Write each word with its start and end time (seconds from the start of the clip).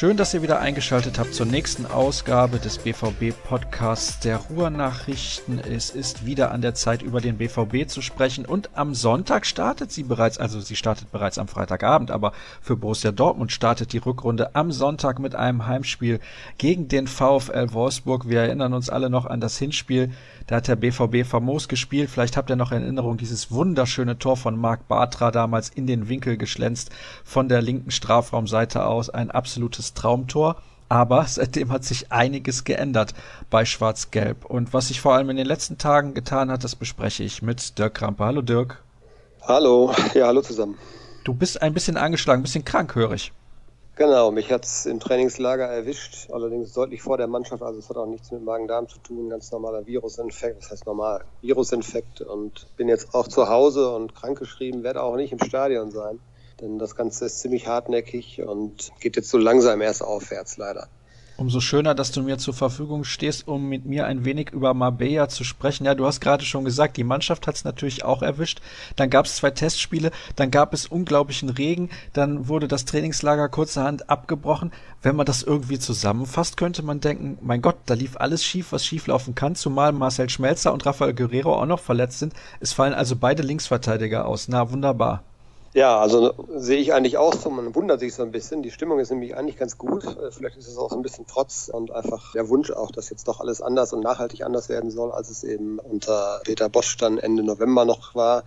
Schön, 0.00 0.16
dass 0.16 0.32
ihr 0.32 0.40
wieder 0.40 0.60
eingeschaltet 0.60 1.18
habt 1.18 1.34
zur 1.34 1.44
nächsten 1.44 1.84
Ausgabe 1.84 2.58
des 2.58 2.78
BVB 2.78 3.34
Podcasts 3.44 4.18
der 4.20 4.38
Ruhrnachrichten. 4.38 5.58
Es 5.58 5.90
ist 5.90 6.24
wieder 6.24 6.52
an 6.52 6.62
der 6.62 6.72
Zeit, 6.72 7.02
über 7.02 7.20
den 7.20 7.36
BVB 7.36 7.86
zu 7.86 8.00
sprechen 8.00 8.46
und 8.46 8.70
am 8.72 8.94
Sonntag 8.94 9.44
startet 9.44 9.92
sie 9.92 10.04
bereits, 10.04 10.38
also 10.38 10.58
sie 10.58 10.74
startet 10.74 11.12
bereits 11.12 11.36
am 11.36 11.48
Freitagabend, 11.48 12.10
aber 12.10 12.32
für 12.62 12.76
Borussia 12.78 13.12
Dortmund 13.12 13.52
startet 13.52 13.92
die 13.92 13.98
Rückrunde 13.98 14.54
am 14.54 14.72
Sonntag 14.72 15.18
mit 15.18 15.34
einem 15.34 15.66
Heimspiel 15.66 16.20
gegen 16.56 16.88
den 16.88 17.06
VfL 17.06 17.74
Wolfsburg. 17.74 18.26
Wir 18.26 18.40
erinnern 18.40 18.72
uns 18.72 18.88
alle 18.88 19.10
noch 19.10 19.26
an 19.26 19.42
das 19.42 19.58
Hinspiel 19.58 20.12
da 20.46 20.56
hat 20.56 20.68
der 20.68 20.76
BVB 20.76 21.26
famos 21.26 21.68
gespielt. 21.68 22.10
Vielleicht 22.10 22.36
habt 22.36 22.50
ihr 22.50 22.56
noch 22.56 22.72
in 22.72 22.82
Erinnerung 22.82 23.16
dieses 23.16 23.50
wunderschöne 23.50 24.18
Tor 24.18 24.36
von 24.36 24.56
Marc 24.56 24.88
Bartra 24.88 25.30
damals 25.30 25.68
in 25.68 25.86
den 25.86 26.08
Winkel 26.08 26.36
geschlänzt 26.36 26.90
von 27.24 27.48
der 27.48 27.62
linken 27.62 27.90
Strafraumseite 27.90 28.84
aus. 28.84 29.10
Ein 29.10 29.30
absolutes 29.30 29.94
Traumtor. 29.94 30.56
Aber 30.88 31.24
seitdem 31.28 31.70
hat 31.70 31.84
sich 31.84 32.10
einiges 32.12 32.64
geändert 32.64 33.14
bei 33.48 33.64
Schwarz-Gelb. 33.64 34.44
Und 34.44 34.74
was 34.74 34.88
sich 34.88 35.00
vor 35.00 35.14
allem 35.14 35.30
in 35.30 35.36
den 35.36 35.46
letzten 35.46 35.78
Tagen 35.78 36.14
getan 36.14 36.50
hat, 36.50 36.64
das 36.64 36.76
bespreche 36.76 37.22
ich 37.22 37.42
mit 37.42 37.78
Dirk 37.78 37.94
Krampe. 37.94 38.24
Hallo 38.24 38.42
Dirk. 38.42 38.82
Hallo, 39.42 39.94
ja, 40.14 40.26
hallo 40.26 40.42
zusammen. 40.42 40.76
Du 41.24 41.34
bist 41.34 41.62
ein 41.62 41.74
bisschen 41.74 41.96
angeschlagen, 41.96 42.40
ein 42.40 42.44
bisschen 42.44 42.64
krank, 42.64 42.94
höre 42.94 43.12
ich. 43.12 43.32
Genau, 44.00 44.30
mich 44.30 44.50
hat 44.50 44.64
es 44.64 44.86
im 44.86 44.98
Trainingslager 44.98 45.66
erwischt, 45.66 46.30
allerdings 46.30 46.72
deutlich 46.72 47.02
vor 47.02 47.18
der 47.18 47.26
Mannschaft. 47.26 47.62
Also 47.62 47.80
es 47.80 47.90
hat 47.90 47.98
auch 47.98 48.06
nichts 48.06 48.30
mit 48.30 48.42
Magen-Darm 48.42 48.88
zu 48.88 48.98
tun, 48.98 49.28
ganz 49.28 49.52
normaler 49.52 49.84
Virusinfekt, 49.84 50.62
das 50.62 50.70
heißt 50.70 50.86
normal, 50.86 51.22
Virusinfekt. 51.42 52.22
Und 52.22 52.74
bin 52.78 52.88
jetzt 52.88 53.12
auch 53.12 53.28
zu 53.28 53.50
Hause 53.50 53.94
und 53.94 54.14
krankgeschrieben, 54.14 54.84
werde 54.84 55.02
auch 55.02 55.16
nicht 55.16 55.32
im 55.32 55.38
Stadion 55.38 55.90
sein. 55.90 56.18
Denn 56.62 56.78
das 56.78 56.96
Ganze 56.96 57.26
ist 57.26 57.40
ziemlich 57.40 57.66
hartnäckig 57.66 58.40
und 58.40 58.90
geht 59.00 59.16
jetzt 59.16 59.28
so 59.28 59.36
langsam 59.36 59.82
erst 59.82 60.02
aufwärts 60.02 60.56
leider. 60.56 60.88
Umso 61.40 61.60
schöner, 61.60 61.94
dass 61.94 62.12
du 62.12 62.22
mir 62.22 62.36
zur 62.36 62.52
Verfügung 62.52 63.02
stehst, 63.02 63.48
um 63.48 63.66
mit 63.66 63.86
mir 63.86 64.04
ein 64.04 64.26
wenig 64.26 64.50
über 64.50 64.74
Marbella 64.74 65.30
zu 65.30 65.42
sprechen. 65.42 65.86
Ja, 65.86 65.94
du 65.94 66.04
hast 66.04 66.20
gerade 66.20 66.44
schon 66.44 66.66
gesagt, 66.66 66.98
die 66.98 67.02
Mannschaft 67.02 67.46
hat 67.46 67.54
es 67.54 67.64
natürlich 67.64 68.04
auch 68.04 68.20
erwischt. 68.20 68.60
Dann 68.96 69.08
gab 69.08 69.24
es 69.24 69.36
zwei 69.36 69.50
Testspiele, 69.50 70.10
dann 70.36 70.50
gab 70.50 70.74
es 70.74 70.86
unglaublichen 70.86 71.48
Regen, 71.48 71.88
dann 72.12 72.48
wurde 72.48 72.68
das 72.68 72.84
Trainingslager 72.84 73.48
kurzerhand 73.48 74.10
abgebrochen. 74.10 74.70
Wenn 75.00 75.16
man 75.16 75.24
das 75.24 75.42
irgendwie 75.42 75.78
zusammenfasst, 75.78 76.58
könnte 76.58 76.82
man 76.82 77.00
denken, 77.00 77.38
mein 77.40 77.62
Gott, 77.62 77.76
da 77.86 77.94
lief 77.94 78.18
alles 78.18 78.44
schief, 78.44 78.72
was 78.72 78.84
schief 78.84 79.06
laufen 79.06 79.34
kann, 79.34 79.54
zumal 79.54 79.92
Marcel 79.92 80.28
Schmelzer 80.28 80.74
und 80.74 80.84
Rafael 80.84 81.14
Guerrero 81.14 81.58
auch 81.58 81.64
noch 81.64 81.80
verletzt 81.80 82.18
sind. 82.18 82.34
Es 82.60 82.74
fallen 82.74 82.92
also 82.92 83.16
beide 83.16 83.42
Linksverteidiger 83.42 84.26
aus. 84.26 84.48
Na, 84.48 84.70
wunderbar. 84.70 85.24
Ja, 85.72 86.00
also 86.00 86.34
sehe 86.48 86.78
ich 86.78 86.92
eigentlich 86.92 87.16
auch 87.16 87.32
so. 87.32 87.48
Man 87.48 87.74
wundert 87.76 88.00
sich 88.00 88.14
so 88.14 88.24
ein 88.24 88.32
bisschen. 88.32 88.62
Die 88.62 88.72
Stimmung 88.72 88.98
ist 88.98 89.10
nämlich 89.10 89.36
eigentlich 89.36 89.56
ganz 89.56 89.78
gut. 89.78 90.04
Äh, 90.04 90.32
vielleicht 90.32 90.56
ist 90.56 90.66
es 90.66 90.76
auch 90.76 90.90
so 90.90 90.96
ein 90.96 91.02
bisschen 91.02 91.26
Trotz 91.28 91.68
und 91.72 91.92
einfach 91.92 92.32
der 92.32 92.48
Wunsch 92.48 92.72
auch, 92.72 92.90
dass 92.90 93.08
jetzt 93.10 93.28
doch 93.28 93.38
alles 93.38 93.62
anders 93.62 93.92
und 93.92 94.02
nachhaltig 94.02 94.42
anders 94.42 94.68
werden 94.68 94.90
soll, 94.90 95.12
als 95.12 95.30
es 95.30 95.44
eben 95.44 95.78
unter 95.78 96.40
Peter 96.44 96.68
Bosch 96.68 96.96
dann 96.96 97.18
Ende 97.18 97.44
November 97.44 97.84
noch 97.84 98.16
war. 98.16 98.42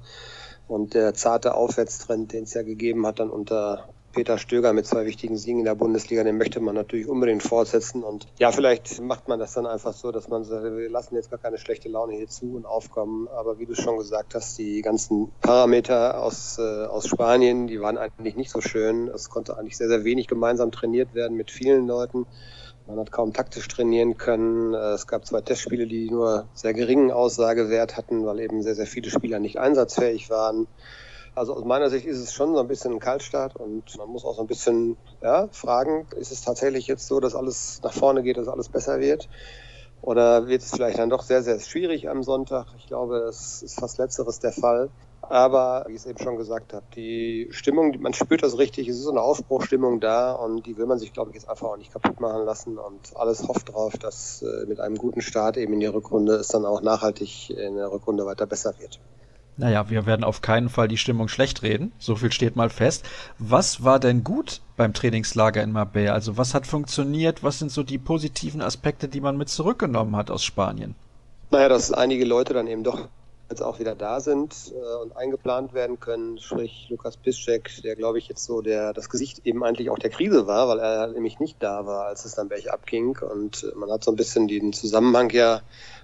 Und 0.67 0.95
der 0.95 1.13
zarte 1.13 1.55
Aufwärtstrend, 1.55 2.33
den 2.33 2.43
es 2.43 2.53
ja 2.55 2.63
gegeben 2.63 3.07
hat, 3.07 3.19
dann 3.19 3.29
unter 3.29 3.87
Peter 4.13 4.37
Stöger 4.37 4.73
mit 4.73 4.85
zwei 4.85 5.05
wichtigen 5.05 5.37
Siegen 5.37 5.59
in 5.59 5.65
der 5.65 5.75
Bundesliga, 5.75 6.23
den 6.23 6.37
möchte 6.37 6.59
man 6.59 6.75
natürlich 6.75 7.07
unbedingt 7.07 7.43
fortsetzen. 7.43 8.03
Und 8.03 8.27
ja, 8.39 8.51
vielleicht 8.51 9.01
macht 9.01 9.27
man 9.27 9.39
das 9.39 9.53
dann 9.53 9.65
einfach 9.65 9.93
so, 9.93 10.11
dass 10.11 10.29
man 10.29 10.43
sagt, 10.43 10.63
wir 10.63 10.89
lassen 10.89 11.15
jetzt 11.15 11.31
gar 11.31 11.39
keine 11.39 11.57
schlechte 11.57 11.89
Laune 11.89 12.13
hier 12.13 12.27
zu 12.27 12.55
und 12.55 12.65
aufkommen. 12.65 13.27
Aber 13.27 13.59
wie 13.59 13.65
du 13.65 13.75
schon 13.75 13.97
gesagt 13.97 14.35
hast, 14.35 14.57
die 14.57 14.81
ganzen 14.81 15.31
Parameter 15.41 16.21
aus, 16.21 16.57
äh, 16.59 16.85
aus 16.85 17.07
Spanien, 17.07 17.67
die 17.67 17.81
waren 17.81 17.97
eigentlich 17.97 18.35
nicht 18.35 18.51
so 18.51 18.61
schön. 18.61 19.07
Es 19.07 19.29
konnte 19.29 19.57
eigentlich 19.57 19.77
sehr, 19.77 19.89
sehr 19.89 20.03
wenig 20.03 20.27
gemeinsam 20.27 20.71
trainiert 20.71 21.13
werden 21.15 21.35
mit 21.35 21.51
vielen 21.51 21.87
Leuten. 21.87 22.27
Man 22.85 22.99
hat 22.99 23.11
kaum 23.11 23.33
taktisch 23.33 23.67
trainieren 23.67 24.17
können. 24.17 24.73
Es 24.73 25.07
gab 25.07 25.25
zwei 25.25 25.41
Testspiele, 25.41 25.87
die 25.87 26.09
nur 26.09 26.49
sehr 26.53 26.73
geringen 26.73 27.11
Aussagewert 27.11 27.95
hatten, 27.95 28.25
weil 28.25 28.41
eben 28.41 28.61
sehr, 28.61 28.75
sehr 28.75 28.87
viele 28.87 29.09
Spieler 29.09 29.39
nicht 29.39 29.57
einsatzfähig 29.57 30.29
waren. 30.29 30.67
Also 31.35 31.55
aus 31.55 31.63
meiner 31.63 31.89
Sicht 31.89 32.05
ist 32.05 32.19
es 32.19 32.33
schon 32.33 32.53
so 32.53 32.59
ein 32.59 32.67
bisschen 32.67 32.93
ein 32.93 32.99
Kaltstart 32.99 33.55
und 33.55 33.97
man 33.97 34.07
muss 34.07 34.23
auch 34.23 34.35
so 34.35 34.41
ein 34.41 34.47
bisschen 34.47 34.97
ja, 35.21 35.47
fragen, 35.51 36.07
ist 36.15 36.31
es 36.31 36.41
tatsächlich 36.41 36.85
jetzt 36.87 37.07
so, 37.07 37.19
dass 37.19 37.33
alles 37.33 37.79
nach 37.83 37.93
vorne 37.93 38.21
geht, 38.21 38.37
dass 38.37 38.47
alles 38.47 38.69
besser 38.69 38.99
wird? 38.99 39.29
Oder 40.01 40.47
wird 40.47 40.61
es 40.61 40.71
vielleicht 40.71 40.99
dann 40.99 41.09
doch 41.09 41.23
sehr, 41.23 41.41
sehr 41.41 41.59
schwierig 41.59 42.09
am 42.09 42.23
Sonntag? 42.23 42.67
Ich 42.77 42.87
glaube, 42.87 43.19
es 43.29 43.61
ist 43.63 43.79
fast 43.79 43.97
letzteres 43.97 44.39
der 44.39 44.51
Fall. 44.51 44.91
Aber 45.21 45.85
wie 45.87 45.93
ich 45.93 45.99
es 45.99 46.05
eben 46.05 46.19
schon 46.19 46.35
gesagt 46.35 46.73
habe, 46.73 46.85
die 46.93 47.47
Stimmung, 47.51 47.95
man 48.01 48.13
spürt 48.13 48.43
das 48.43 48.57
richtig, 48.57 48.89
es 48.89 48.97
ist 48.97 49.03
so 49.03 49.11
eine 49.11 49.21
Aufbruchstimmung 49.21 50.01
da 50.01 50.33
und 50.33 50.65
die 50.65 50.77
will 50.77 50.85
man 50.85 50.99
sich, 50.99 51.13
glaube 51.13 51.29
ich, 51.29 51.35
jetzt 51.35 51.49
einfach 51.49 51.69
auch 51.69 51.77
nicht 51.77 51.93
kaputt 51.93 52.19
machen 52.19 52.43
lassen 52.43 52.77
und 52.77 53.15
alles 53.15 53.47
hofft 53.47 53.69
darauf, 53.69 53.97
dass 53.97 54.41
äh, 54.41 54.65
mit 54.67 54.81
einem 54.81 54.97
guten 54.97 55.21
Start 55.21 55.55
eben 55.55 55.71
in 55.73 55.79
die 55.79 55.85
Rückrunde 55.85 56.35
es 56.35 56.49
dann 56.49 56.65
auch 56.65 56.81
nachhaltig 56.81 57.49
in 57.51 57.77
der 57.77 57.89
Rückrunde 57.89 58.25
weiter 58.25 58.45
besser 58.45 58.77
wird. 58.79 58.99
Naja, 59.55 59.89
wir 59.89 60.05
werden 60.05 60.23
auf 60.23 60.41
keinen 60.41 60.69
Fall 60.69 60.87
die 60.87 60.97
Stimmung 60.97 61.27
schlecht 61.27 61.61
reden. 61.61 61.91
So 61.99 62.15
viel 62.15 62.31
steht 62.31 62.55
mal 62.55 62.69
fest. 62.69 63.05
Was 63.37 63.83
war 63.83 63.99
denn 63.99 64.23
gut 64.23 64.61
beim 64.77 64.93
Trainingslager 64.93 65.61
in 65.61 65.71
Marbella? 65.71 66.13
Also 66.13 66.37
was 66.37 66.53
hat 66.53 66.65
funktioniert? 66.65 67.43
Was 67.43 67.59
sind 67.59 67.71
so 67.71 67.83
die 67.83 67.99
positiven 67.99 68.61
Aspekte, 68.61 69.07
die 69.07 69.21
man 69.21 69.37
mit 69.37 69.49
zurückgenommen 69.49 70.15
hat 70.15 70.31
aus 70.31 70.43
Spanien? 70.43 70.95
Naja, 71.51 71.69
dass 71.69 71.91
einige 71.91 72.25
Leute 72.25 72.55
dann 72.55 72.65
eben 72.65 72.83
doch 72.83 73.07
jetzt 73.49 73.61
auch 73.61 73.77
wieder 73.77 73.93
da 73.93 74.19
sind 74.19 74.73
äh, 74.73 75.03
und 75.03 75.15
eingeplant 75.15 75.73
werden 75.73 75.99
können. 75.99 76.39
Sprich 76.39 76.87
Lukas 76.89 77.17
Piszczek, 77.17 77.83
der 77.83 77.95
glaube 77.95 78.17
ich 78.17 78.27
jetzt 78.27 78.45
so 78.45 78.61
der 78.61 78.93
das 78.93 79.09
Gesicht 79.09 79.45
eben 79.45 79.63
eigentlich 79.63 79.91
auch 79.91 79.99
der 79.99 80.09
Krise 80.09 80.47
war, 80.47 80.67
weil 80.67 80.79
er 80.79 81.07
nämlich 81.07 81.39
nicht 81.39 81.61
da 81.61 81.85
war, 81.85 82.05
als 82.07 82.25
es 82.25 82.33
dann 82.33 82.49
welche 82.49 82.73
abging. 82.73 83.17
Und 83.19 83.71
man 83.75 83.91
hat 83.91 84.03
so 84.03 84.11
ein 84.11 84.15
bisschen 84.15 84.47
den 84.47 84.73
Zusammenhang 84.73 85.29
ja 85.29 85.61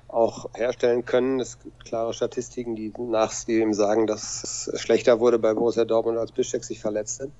auch 0.10 0.50
herstellen 0.56 1.06
können. 1.06 1.40
Es 1.40 1.60
gibt 1.60 1.86
klare 1.86 2.14
Statistiken, 2.14 2.76
die 2.76 2.92
nach 2.98 3.32
ihm 3.48 3.74
sagen, 3.74 4.08
dass 4.08 4.44
es 4.44 4.82
schlechter 4.82 5.20
wurde 5.20 5.40
bei 5.40 5.54
Borussia 5.54 5.86
Dortmund, 5.86 6.18
als 6.18 6.32
Piszczek 6.32 6.64
sich 6.64 6.80
verletzte. 6.80 7.32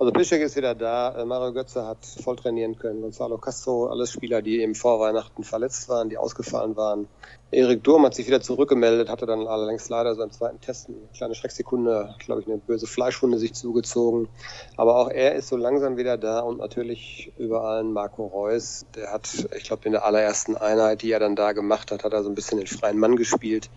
Also 0.00 0.12
Piszczek 0.12 0.42
ist 0.42 0.54
wieder 0.54 0.76
da, 0.76 1.20
äh, 1.20 1.24
Mario 1.24 1.52
Götze 1.52 1.84
hat 1.84 2.06
voll 2.06 2.36
trainieren 2.36 2.78
können, 2.78 3.00
Gonzalo 3.00 3.36
Castro, 3.36 3.88
alles 3.88 4.12
Spieler, 4.12 4.42
die 4.42 4.60
eben 4.60 4.76
vor 4.76 5.00
Weihnachten 5.00 5.42
verletzt 5.42 5.88
waren, 5.88 6.08
die 6.08 6.16
ausgefallen 6.16 6.76
waren. 6.76 7.08
Erik 7.50 7.82
Durm 7.82 8.04
hat 8.04 8.14
sich 8.14 8.28
wieder 8.28 8.40
zurückgemeldet, 8.40 9.08
hatte 9.08 9.26
dann 9.26 9.48
allerdings 9.48 9.88
leider 9.88 10.14
so 10.14 10.22
im 10.22 10.30
zweiten 10.30 10.60
Test 10.60 10.88
eine 10.88 10.98
kleine 11.16 11.34
Schrecksekunde, 11.34 12.14
glaube 12.20 12.42
ich, 12.42 12.46
eine 12.46 12.58
böse 12.58 12.86
Fleischwunde 12.86 13.38
sich 13.38 13.54
zugezogen. 13.54 14.28
Aber 14.76 14.98
auch 14.98 15.10
er 15.10 15.34
ist 15.34 15.48
so 15.48 15.56
langsam 15.56 15.96
wieder 15.96 16.16
da 16.16 16.40
und 16.40 16.58
natürlich 16.58 17.32
über 17.36 17.64
allen 17.64 17.92
Marco 17.92 18.24
Reus. 18.26 18.86
Der 18.94 19.12
hat, 19.12 19.28
ich 19.56 19.64
glaube, 19.64 19.86
in 19.86 19.92
der 19.92 20.04
allerersten 20.04 20.56
Einheit, 20.56 21.02
die 21.02 21.10
er 21.10 21.18
dann 21.18 21.34
da 21.34 21.50
gemacht 21.50 21.90
hat, 21.90 22.04
hat 22.04 22.12
er 22.12 22.22
so 22.22 22.28
ein 22.28 22.36
bisschen 22.36 22.58
den 22.58 22.68
freien 22.68 22.98
Mann 22.98 23.16
gespielt. 23.16 23.68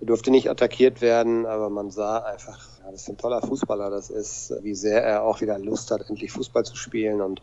Er 0.00 0.06
durfte 0.06 0.30
nicht 0.30 0.50
attackiert 0.50 1.00
werden, 1.00 1.46
aber 1.46 1.70
man 1.70 1.90
sah 1.90 2.18
einfach, 2.18 2.58
ja, 2.84 2.90
das 2.90 3.02
ist 3.02 3.08
ein 3.08 3.16
toller 3.16 3.40
Fußballer, 3.40 3.90
das 3.90 4.10
ist, 4.10 4.52
wie 4.62 4.74
sehr 4.74 5.02
er 5.02 5.22
auch 5.22 5.40
wieder 5.40 5.58
Lust 5.58 5.90
hat, 5.90 6.08
endlich 6.08 6.32
Fußball 6.32 6.64
zu 6.64 6.76
spielen. 6.76 7.20
Und 7.20 7.40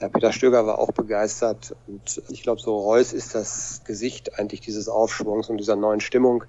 ja, 0.00 0.08
Peter 0.08 0.32
Stöger 0.32 0.66
war 0.66 0.78
auch 0.78 0.92
begeistert. 0.92 1.76
Und 1.86 2.22
ich 2.28 2.42
glaube, 2.42 2.60
so 2.60 2.76
Reus 2.76 3.12
ist 3.12 3.34
das 3.34 3.82
Gesicht 3.84 4.38
eigentlich 4.38 4.60
dieses 4.60 4.88
Aufschwungs 4.88 5.48
und 5.48 5.58
dieser 5.58 5.76
neuen 5.76 6.00
Stimmung. 6.00 6.44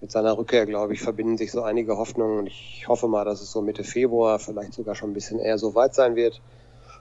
Mit 0.00 0.12
seiner 0.12 0.38
Rückkehr, 0.38 0.64
glaube 0.64 0.94
ich, 0.94 1.00
verbinden 1.00 1.36
sich 1.36 1.50
so 1.50 1.62
einige 1.62 1.96
Hoffnungen. 1.96 2.38
Und 2.38 2.46
ich 2.46 2.86
hoffe 2.86 3.08
mal, 3.08 3.24
dass 3.24 3.42
es 3.42 3.50
so 3.50 3.60
Mitte 3.60 3.84
Februar 3.84 4.38
vielleicht 4.38 4.72
sogar 4.72 4.94
schon 4.94 5.10
ein 5.10 5.14
bisschen 5.14 5.40
eher 5.40 5.58
so 5.58 5.74
weit 5.74 5.94
sein 5.94 6.14
wird. 6.14 6.40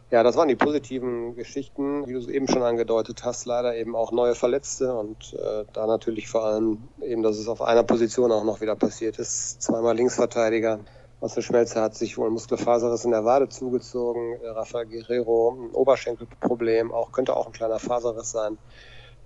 Ja, 0.09 0.23
das 0.23 0.37
waren 0.37 0.47
die 0.47 0.55
positiven 0.55 1.35
Geschichten, 1.35 2.07
wie 2.07 2.13
du 2.13 2.19
es 2.19 2.29
eben 2.29 2.47
schon 2.47 2.63
angedeutet 2.63 3.25
hast. 3.25 3.45
Leider 3.45 3.75
eben 3.75 3.93
auch 3.93 4.13
neue 4.13 4.35
Verletzte 4.35 4.93
und 4.93 5.33
äh, 5.33 5.65
da 5.73 5.85
natürlich 5.85 6.29
vor 6.29 6.45
allem 6.45 6.87
eben, 7.01 7.23
dass 7.23 7.37
es 7.37 7.49
auf 7.49 7.61
einer 7.61 7.83
Position 7.83 8.31
auch 8.31 8.45
noch 8.45 8.61
wieder 8.61 8.77
passiert 8.77 9.19
ist. 9.19 9.61
Zweimal 9.61 9.97
Linksverteidiger. 9.97 10.79
Marcel 11.19 11.43
Schmelzer 11.43 11.81
hat 11.81 11.95
sich 11.95 12.17
wohl 12.17 12.29
Muskelfaserriss 12.29 13.03
in 13.03 13.11
der 13.11 13.25
Wade 13.25 13.49
zugezogen. 13.49 14.37
Rafael 14.43 14.85
Guerrero 14.85 15.57
ein 15.59 15.71
Oberschenkelproblem, 15.71 16.93
auch 16.93 17.11
könnte 17.11 17.35
auch 17.35 17.47
ein 17.47 17.51
kleiner 17.51 17.79
Faserriss 17.79 18.31
sein. 18.31 18.57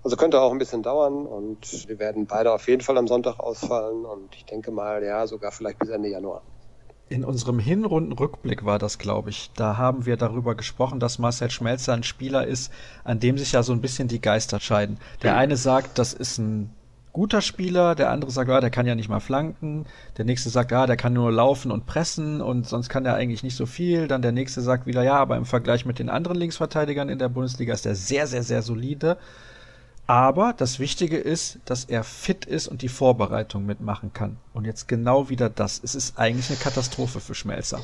Also 0.02 0.16
könnte 0.16 0.40
auch 0.40 0.50
ein 0.50 0.58
bisschen 0.58 0.82
dauern 0.82 1.26
und 1.26 1.88
wir 1.88 2.00
werden 2.00 2.26
beide 2.26 2.50
auf 2.50 2.66
jeden 2.66 2.82
Fall 2.82 2.98
am 2.98 3.06
Sonntag 3.06 3.38
ausfallen 3.38 4.04
und 4.04 4.34
ich 4.34 4.46
denke 4.46 4.72
mal, 4.72 5.04
ja, 5.04 5.28
sogar 5.28 5.52
vielleicht 5.52 5.78
bis 5.78 5.90
Ende 5.90 6.08
Januar. 6.08 6.42
In 7.08 7.24
unserem 7.24 7.58
Hinrundenrückblick 7.58 8.64
war 8.64 8.78
das, 8.78 8.98
glaube 8.98 9.30
ich. 9.30 9.50
Da 9.54 9.76
haben 9.76 10.06
wir 10.06 10.16
darüber 10.16 10.54
gesprochen, 10.54 10.98
dass 10.98 11.18
Marcel 11.18 11.50
Schmelzer 11.50 11.92
ein 11.92 12.04
Spieler 12.04 12.46
ist, 12.46 12.72
an 13.04 13.20
dem 13.20 13.36
sich 13.36 13.52
ja 13.52 13.62
so 13.62 13.72
ein 13.72 13.82
bisschen 13.82 14.08
die 14.08 14.20
Geister 14.20 14.60
scheiden. 14.60 14.98
Der 15.22 15.36
eine 15.36 15.56
sagt, 15.56 15.98
das 15.98 16.14
ist 16.14 16.38
ein 16.38 16.70
guter 17.12 17.42
Spieler, 17.42 17.94
der 17.94 18.10
andere 18.10 18.30
sagt, 18.30 18.48
ja, 18.48 18.60
der 18.60 18.70
kann 18.70 18.86
ja 18.86 18.94
nicht 18.94 19.08
mal 19.08 19.20
flanken, 19.20 19.86
der 20.16 20.24
nächste 20.24 20.48
sagt, 20.48 20.70
ja, 20.70 20.86
der 20.86 20.96
kann 20.96 21.12
nur 21.12 21.30
laufen 21.30 21.70
und 21.70 21.86
pressen 21.86 22.40
und 22.40 22.66
sonst 22.66 22.88
kann 22.88 23.04
er 23.04 23.14
eigentlich 23.14 23.42
nicht 23.42 23.56
so 23.56 23.66
viel. 23.66 24.08
Dann 24.08 24.22
der 24.22 24.32
nächste 24.32 24.62
sagt 24.62 24.86
wieder, 24.86 25.02
ja, 25.02 25.16
aber 25.16 25.36
im 25.36 25.44
Vergleich 25.44 25.84
mit 25.84 25.98
den 25.98 26.08
anderen 26.08 26.38
Linksverteidigern 26.38 27.08
in 27.08 27.18
der 27.18 27.28
Bundesliga 27.28 27.74
ist 27.74 27.86
er 27.86 27.94
sehr, 27.94 28.26
sehr, 28.26 28.42
sehr 28.42 28.62
solide. 28.62 29.18
Aber 30.12 30.52
das 30.54 30.78
Wichtige 30.78 31.16
ist, 31.16 31.58
dass 31.64 31.86
er 31.86 32.04
fit 32.04 32.44
ist 32.44 32.68
und 32.68 32.82
die 32.82 32.90
Vorbereitung 32.90 33.64
mitmachen 33.64 34.12
kann. 34.12 34.36
Und 34.52 34.66
jetzt 34.66 34.86
genau 34.86 35.30
wieder 35.30 35.48
das. 35.48 35.80
Es 35.82 35.94
ist 35.94 36.18
eigentlich 36.18 36.50
eine 36.50 36.58
Katastrophe 36.58 37.18
für 37.18 37.34
Schmelzer. 37.34 37.80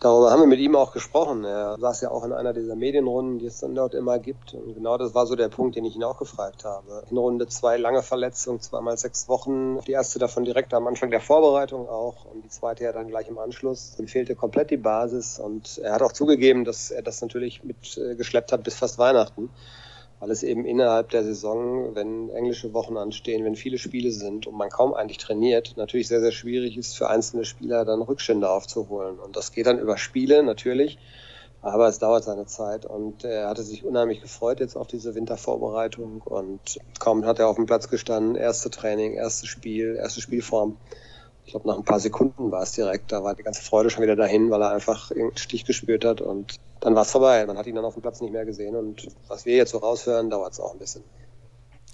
Darüber 0.00 0.30
haben 0.32 0.40
wir 0.40 0.46
mit 0.46 0.58
ihm 0.58 0.76
auch 0.76 0.92
gesprochen. 0.92 1.44
Er 1.44 1.78
saß 1.80 2.02
ja 2.02 2.10
auch 2.10 2.24
in 2.24 2.34
einer 2.34 2.52
dieser 2.52 2.76
Medienrunden, 2.76 3.38
die 3.38 3.46
es 3.46 3.58
dann 3.58 3.74
dort 3.74 3.94
immer 3.94 4.18
gibt. 4.18 4.52
Und 4.52 4.74
genau 4.74 4.98
das 4.98 5.14
war 5.14 5.26
so 5.26 5.34
der 5.34 5.48
Punkt, 5.48 5.76
den 5.76 5.86
ich 5.86 5.96
ihn 5.96 6.04
auch 6.04 6.18
gefragt 6.18 6.66
habe. 6.66 7.04
In 7.10 7.16
Runde 7.16 7.48
zwei 7.48 7.78
lange 7.78 8.02
Verletzungen, 8.02 8.60
zweimal 8.60 8.98
sechs 8.98 9.26
Wochen. 9.26 9.80
Die 9.86 9.92
erste 9.92 10.18
davon 10.18 10.44
direkt 10.44 10.74
am 10.74 10.86
Anfang 10.88 11.10
der 11.10 11.22
Vorbereitung 11.22 11.88
auch 11.88 12.26
und 12.26 12.44
die 12.44 12.50
zweite 12.50 12.84
ja 12.84 12.92
dann 12.92 13.08
gleich 13.08 13.28
im 13.28 13.38
Anschluss. 13.38 13.94
Dann 13.96 14.08
fehlte 14.08 14.34
komplett 14.34 14.70
die 14.70 14.76
Basis 14.76 15.38
und 15.38 15.78
er 15.78 15.94
hat 15.94 16.02
auch 16.02 16.12
zugegeben, 16.12 16.66
dass 16.66 16.90
er 16.90 17.00
das 17.00 17.22
natürlich 17.22 17.64
mitgeschleppt 17.64 18.52
hat 18.52 18.62
bis 18.62 18.74
fast 18.74 18.98
Weihnachten 18.98 19.48
weil 20.20 20.30
es 20.30 20.42
eben 20.42 20.66
innerhalb 20.66 21.08
der 21.08 21.24
Saison, 21.24 21.94
wenn 21.94 22.28
englische 22.28 22.74
Wochen 22.74 22.98
anstehen, 22.98 23.44
wenn 23.44 23.56
viele 23.56 23.78
Spiele 23.78 24.12
sind 24.12 24.46
und 24.46 24.54
man 24.54 24.68
kaum 24.68 24.92
eigentlich 24.92 25.16
trainiert, 25.16 25.72
natürlich 25.76 26.08
sehr, 26.08 26.20
sehr 26.20 26.30
schwierig 26.30 26.76
ist 26.76 26.96
für 26.96 27.08
einzelne 27.08 27.46
Spieler 27.46 27.86
dann 27.86 28.02
Rückstände 28.02 28.48
aufzuholen. 28.50 29.18
Und 29.18 29.36
das 29.36 29.52
geht 29.52 29.66
dann 29.66 29.78
über 29.78 29.96
Spiele 29.96 30.42
natürlich, 30.42 30.98
aber 31.62 31.88
es 31.88 31.98
dauert 31.98 32.24
seine 32.24 32.44
Zeit. 32.44 32.84
Und 32.84 33.24
er 33.24 33.48
hatte 33.48 33.62
sich 33.62 33.82
unheimlich 33.82 34.20
gefreut 34.20 34.60
jetzt 34.60 34.76
auf 34.76 34.86
diese 34.86 35.14
Wintervorbereitung. 35.14 36.20
Und 36.22 36.78
kaum 36.98 37.24
hat 37.24 37.38
er 37.38 37.48
auf 37.48 37.56
dem 37.56 37.66
Platz 37.66 37.88
gestanden, 37.88 38.36
erste 38.36 38.68
Training, 38.68 39.14
erstes 39.14 39.48
Spiel, 39.48 39.96
erste 39.96 40.20
Spielform 40.20 40.76
ich 41.50 41.52
glaube, 41.52 41.66
nach 41.66 41.78
ein 41.78 41.84
paar 41.84 41.98
Sekunden 41.98 42.52
war 42.52 42.62
es 42.62 42.70
direkt. 42.70 43.10
Da 43.10 43.24
war 43.24 43.34
die 43.34 43.42
ganze 43.42 43.60
Freude 43.60 43.90
schon 43.90 44.04
wieder 44.04 44.14
dahin, 44.14 44.52
weil 44.52 44.62
er 44.62 44.70
einfach 44.70 45.10
irgendeinen 45.10 45.36
Stich 45.36 45.64
gespürt 45.64 46.04
hat. 46.04 46.20
Und 46.20 46.60
dann 46.78 46.94
war 46.94 47.02
es 47.02 47.10
vorbei. 47.10 47.44
Man 47.44 47.58
hat 47.58 47.66
ihn 47.66 47.74
dann 47.74 47.84
auf 47.84 47.94
dem 47.94 48.02
Platz 48.02 48.20
nicht 48.20 48.32
mehr 48.32 48.44
gesehen. 48.44 48.76
Und 48.76 49.08
was 49.26 49.46
wir 49.46 49.56
jetzt 49.56 49.72
so 49.72 49.78
raushören, 49.78 50.30
dauert 50.30 50.52
es 50.52 50.60
auch 50.60 50.74
ein 50.74 50.78
bisschen. 50.78 51.02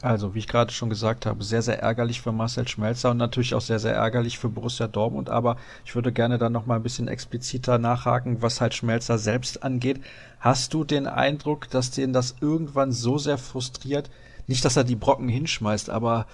Also, 0.03 0.35
wie 0.35 0.41
ich 0.41 0.47
gerade 0.47 0.75
schon 0.75 0.91
gesagt 0.91 1.25
habe, 1.25 1.43
sehr, 1.43 1.63
sehr 1.63 1.81
ärgerlich 1.81 2.21
für 2.21 2.33
Marcel 2.33 2.69
Schmelzer 2.69 3.13
und 3.13 3.17
natürlich 3.17 3.55
auch 3.55 3.63
sehr, 3.63 3.79
sehr 3.79 3.95
ärgerlich 3.95 4.39
für 4.39 4.51
Borussia 4.51 4.89
Dortmund. 4.89 5.31
Aber 5.31 5.57
ich 5.87 5.95
würde 5.95 6.13
gerne 6.13 6.37
dann 6.37 6.53
noch 6.53 6.67
mal 6.67 6.77
ein 6.77 6.83
bisschen 6.83 7.09
expliziter 7.09 7.79
nachhaken, 7.79 8.43
was 8.43 8.61
halt 8.61 8.75
Schmelzer 8.75 9.17
selbst 9.17 9.63
angeht. 9.63 10.03
Hast 10.39 10.75
du 10.75 10.85
den 10.85 11.07
Eindruck, 11.07 11.71
dass 11.71 11.93
den 11.93 12.13
das 12.13 12.35
irgendwann 12.43 12.93
so 12.93 13.17
sehr 13.17 13.39
frustriert? 13.39 14.11
Nicht, 14.49 14.67
dass 14.67 14.77
er 14.77 14.85
die 14.85 14.97
Brocken 14.97 15.31
hinschmeißt, 15.31 15.89
aber 15.89 16.27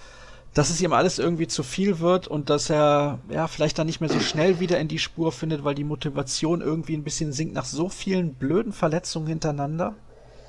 dass 0.53 0.69
es 0.69 0.81
ihm 0.81 0.93
alles 0.93 1.17
irgendwie 1.19 1.47
zu 1.47 1.63
viel 1.63 1.99
wird 1.99 2.27
und 2.27 2.49
dass 2.49 2.69
er 2.69 3.19
ja 3.29 3.47
vielleicht 3.47 3.79
dann 3.79 3.87
nicht 3.87 4.01
mehr 4.01 4.09
so 4.09 4.19
schnell 4.19 4.59
wieder 4.59 4.79
in 4.79 4.87
die 4.87 4.99
Spur 4.99 5.31
findet, 5.31 5.63
weil 5.63 5.75
die 5.75 5.83
Motivation 5.83 6.61
irgendwie 6.61 6.95
ein 6.95 7.03
bisschen 7.03 7.33
sinkt 7.33 7.55
nach 7.55 7.65
so 7.65 7.89
vielen 7.89 8.35
blöden 8.35 8.71
Verletzungen 8.71 9.27
hintereinander? 9.27 9.95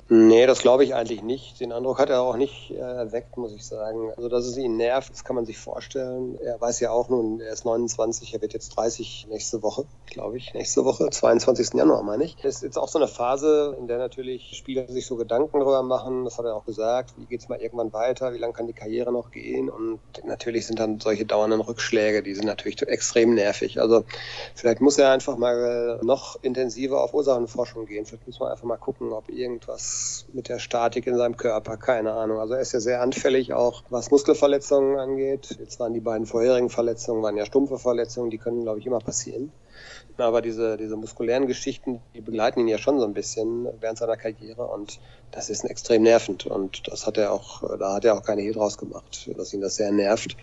Nee, 0.07 0.45
das 0.45 0.59
glaube 0.59 0.83
ich 0.83 0.93
eigentlich 0.93 1.23
nicht. 1.23 1.59
Den 1.59 1.71
Eindruck 1.71 1.97
hat 1.97 2.11
er 2.11 2.21
auch 2.21 2.37
nicht 2.37 2.69
äh, 2.69 2.75
erweckt, 2.75 3.37
muss 3.37 3.51
ich 3.53 3.65
sagen. 3.65 4.11
Also, 4.15 4.29
dass 4.29 4.45
es 4.45 4.55
ihn 4.55 4.77
nervt, 4.77 5.11
das 5.11 5.23
kann 5.23 5.35
man 5.35 5.47
sich 5.47 5.57
vorstellen. 5.57 6.37
Er 6.43 6.61
weiß 6.61 6.79
ja 6.79 6.91
auch 6.91 7.09
nun, 7.09 7.41
er 7.41 7.51
ist 7.51 7.65
29, 7.65 8.35
er 8.35 8.41
wird 8.43 8.53
jetzt 8.53 8.77
30 8.77 9.25
nächste 9.31 9.63
Woche, 9.63 9.85
glaube 10.05 10.37
ich. 10.37 10.53
Nächste 10.53 10.85
Woche, 10.85 11.09
22. 11.11 11.73
Januar, 11.73 12.03
meine 12.03 12.23
ich. 12.23 12.35
Das 12.35 12.57
ist 12.57 12.61
jetzt 12.61 12.77
auch 12.77 12.87
so 12.87 12.99
eine 12.99 13.07
Phase, 13.07 13.75
in 13.79 13.87
der 13.87 13.97
natürlich 13.97 14.55
Spieler 14.55 14.87
sich 14.87 15.07
so 15.07 15.15
Gedanken 15.15 15.59
darüber 15.59 15.81
machen. 15.81 16.23
Das 16.23 16.37
hat 16.37 16.45
er 16.45 16.55
auch 16.55 16.65
gesagt. 16.65 17.15
Wie 17.17 17.25
geht's 17.25 17.49
mal 17.49 17.59
irgendwann 17.59 17.91
weiter? 17.91 18.31
Wie 18.31 18.37
lange 18.37 18.53
kann 18.53 18.67
die 18.67 18.73
Karriere 18.73 19.11
noch 19.11 19.31
gehen? 19.31 19.71
Und 19.71 19.99
natürlich 20.23 20.67
sind 20.67 20.77
dann 20.77 20.99
solche 20.99 21.25
dauernden 21.25 21.61
Rückschläge, 21.61 22.21
die 22.21 22.35
sind 22.35 22.45
natürlich 22.45 22.79
extrem 22.83 23.33
nervig. 23.33 23.81
Also, 23.81 24.03
vielleicht 24.53 24.81
muss 24.81 24.99
er 24.99 25.09
einfach 25.09 25.35
mal 25.37 25.99
noch 26.03 26.37
intensiver 26.43 27.01
auf 27.01 27.15
Ursachenforschung 27.15 27.87
gehen. 27.87 28.05
Vielleicht 28.05 28.27
muss 28.27 28.39
man 28.39 28.51
einfach 28.51 28.65
mal 28.65 28.77
gucken, 28.77 29.11
ob 29.11 29.29
irgendwas 29.29 29.94
mit 30.33 30.49
der 30.49 30.59
Statik 30.59 31.07
in 31.07 31.15
seinem 31.15 31.37
Körper, 31.37 31.77
keine 31.77 32.13
Ahnung. 32.13 32.39
Also 32.39 32.53
er 32.53 32.61
ist 32.61 32.73
ja 32.73 32.79
sehr 32.79 33.01
anfällig 33.01 33.53
auch, 33.53 33.83
was 33.89 34.11
Muskelverletzungen 34.11 34.97
angeht. 34.99 35.57
Jetzt 35.59 35.79
waren 35.79 35.93
die 35.93 35.99
beiden 35.99 36.25
vorherigen 36.25 36.69
Verletzungen, 36.69 37.23
waren 37.23 37.37
ja 37.37 37.45
stumpfe 37.45 37.77
Verletzungen, 37.77 38.29
die 38.29 38.37
können, 38.37 38.63
glaube 38.63 38.79
ich, 38.79 38.85
immer 38.85 38.99
passieren. 38.99 39.51
Aber 40.17 40.41
diese, 40.41 40.77
diese 40.77 40.95
muskulären 40.95 41.47
Geschichten, 41.47 42.01
die 42.13 42.21
begleiten 42.21 42.61
ihn 42.61 42.67
ja 42.67 42.77
schon 42.77 42.99
so 42.99 43.05
ein 43.05 43.13
bisschen 43.13 43.67
während 43.81 43.97
seiner 43.97 44.15
Karriere 44.15 44.65
und 44.65 44.99
das 45.31 45.49
ist 45.49 45.65
extrem 45.65 46.03
nervend 46.03 46.45
und 46.45 46.87
das 46.87 47.05
hat 47.05 47.17
er 47.17 47.33
auch, 47.33 47.77
da 47.77 47.95
hat 47.95 48.05
er 48.05 48.15
auch 48.15 48.23
keine 48.23 48.41
Hehl 48.41 48.53
draus 48.53 48.77
gemacht, 48.77 49.29
dass 49.35 49.53
ihn 49.53 49.59
das 49.59 49.75
sehr 49.75 49.91
nervt. 49.91 50.37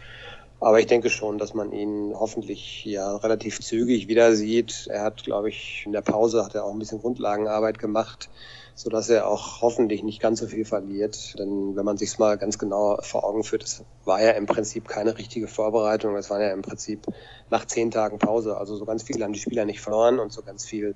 Aber 0.63 0.79
ich 0.79 0.87
denke 0.87 1.11
schon, 1.11 1.39
dass 1.39 1.55
man 1.55 1.73
ihn 1.73 2.15
hoffentlich 2.15 2.85
ja 2.85 3.17
relativ 3.17 3.61
zügig 3.61 4.09
wieder 4.09 4.35
sieht. 4.35 4.87
Er 4.89 5.03
hat, 5.03 5.25
glaube 5.25 5.49
ich, 5.49 5.83
in 5.87 5.93
der 5.93 6.03
Pause 6.03 6.45
hat 6.45 6.55
er 6.55 6.65
auch 6.65 6.73
ein 6.73 6.79
bisschen 6.79 7.01
Grundlagenarbeit 7.01 7.79
gemacht 7.79 8.31
so 8.75 8.91
dass 8.91 9.09
er 9.11 9.29
auch 9.29 9.61
hoffentlich 9.61 10.03
nicht 10.03 10.21
ganz 10.21 10.41
so 10.41 10.47
viel 10.47 10.65
verliert. 10.65 11.39
Denn 11.39 11.77
wenn 11.77 11.85
man 11.85 11.97
sich 11.97 12.19
mal 12.19 12.39
ganz 12.39 12.59
genau 12.59 12.99
vor 13.03 13.25
Augen 13.25 13.45
führt, 13.45 13.65
es 13.65 13.85
war 14.05 14.23
ja 14.23 14.31
im 14.33 14.47
Prinzip 14.47 14.89
keine 14.89 15.19
richtige 15.19 15.49
Vorbereitung. 15.49 16.17
Es 16.17 16.31
war 16.31 16.41
ja 16.41 16.53
im 16.53 16.63
Prinzip 16.63 17.07
nach 17.51 17.67
zehn 17.67 17.91
Tagen 17.91 18.19
Pause. 18.19 18.57
Also 18.57 18.77
so 18.77 18.85
ganz 18.85 19.03
viel 19.03 19.23
haben 19.23 19.33
die 19.33 19.41
Spieler 19.41 19.65
nicht 19.65 19.81
verloren 19.81 20.19
und 20.19 20.33
so 20.33 20.43
ganz 20.43 20.65
viel 20.65 20.95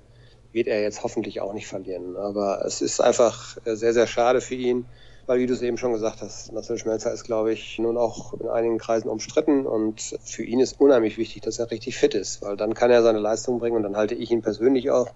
wird 0.51 0.67
er 0.67 0.81
jetzt 0.81 1.03
hoffentlich 1.03 1.41
auch 1.41 1.53
nicht 1.53 1.67
verlieren. 1.67 2.15
Aber 2.15 2.65
es 2.65 2.81
ist 2.81 2.99
einfach 2.99 3.57
sehr, 3.63 3.93
sehr 3.93 4.07
schade 4.07 4.41
für 4.41 4.55
ihn, 4.55 4.85
weil, 5.27 5.39
wie 5.39 5.45
du 5.45 5.53
es 5.53 5.61
eben 5.61 5.77
schon 5.77 5.91
gesagt 5.91 6.21
hast, 6.21 6.51
Marcel 6.53 6.77
Schmelzer 6.77 7.11
ist, 7.11 7.25
glaube 7.25 7.51
ich, 7.51 7.77
nun 7.79 7.97
auch 7.97 8.33
in 8.33 8.47
einigen 8.47 8.77
Kreisen 8.77 9.09
umstritten 9.09 9.67
und 9.67 10.17
für 10.23 10.43
ihn 10.43 10.61
ist 10.61 10.79
unheimlich 10.79 11.17
wichtig, 11.17 11.43
dass 11.43 11.59
er 11.59 11.69
richtig 11.69 11.97
fit 11.97 12.15
ist, 12.15 12.41
weil 12.41 12.55
dann 12.57 12.73
kann 12.73 12.89
er 12.89 13.03
seine 13.03 13.19
Leistung 13.19 13.59
bringen 13.59 13.75
und 13.75 13.83
dann 13.83 13.97
halte 13.97 14.15
ich 14.15 14.31
ihn 14.31 14.41
persönlich 14.41 14.89
auch 14.89 15.09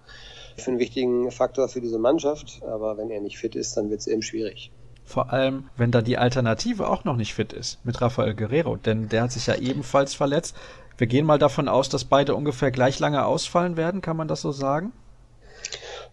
für 0.57 0.71
einen 0.71 0.79
wichtigen 0.79 1.31
Faktor 1.31 1.69
für 1.69 1.79
diese 1.79 1.97
Mannschaft. 1.97 2.61
Aber 2.63 2.97
wenn 2.97 3.09
er 3.09 3.21
nicht 3.21 3.37
fit 3.37 3.55
ist, 3.55 3.77
dann 3.77 3.89
wird 3.89 4.01
es 4.01 4.07
eben 4.07 4.21
schwierig. 4.21 4.71
Vor 5.05 5.31
allem, 5.31 5.69
wenn 5.77 5.91
da 5.91 6.01
die 6.01 6.17
Alternative 6.17 6.87
auch 6.87 7.05
noch 7.05 7.15
nicht 7.15 7.33
fit 7.33 7.53
ist 7.53 7.83
mit 7.85 8.01
Rafael 8.01 8.35
Guerrero, 8.35 8.75
denn 8.75 9.09
der 9.09 9.23
hat 9.23 9.31
sich 9.31 9.47
ja 9.47 9.55
ebenfalls 9.55 10.13
verletzt. 10.13 10.55
Wir 10.97 11.07
gehen 11.07 11.25
mal 11.25 11.39
davon 11.39 11.67
aus, 11.67 11.89
dass 11.89 12.05
beide 12.05 12.35
ungefähr 12.35 12.71
gleich 12.71 12.99
lange 12.99 13.25
ausfallen 13.25 13.77
werden, 13.77 14.01
kann 14.01 14.17
man 14.17 14.27
das 14.27 14.41
so 14.41 14.51
sagen? 14.51 14.91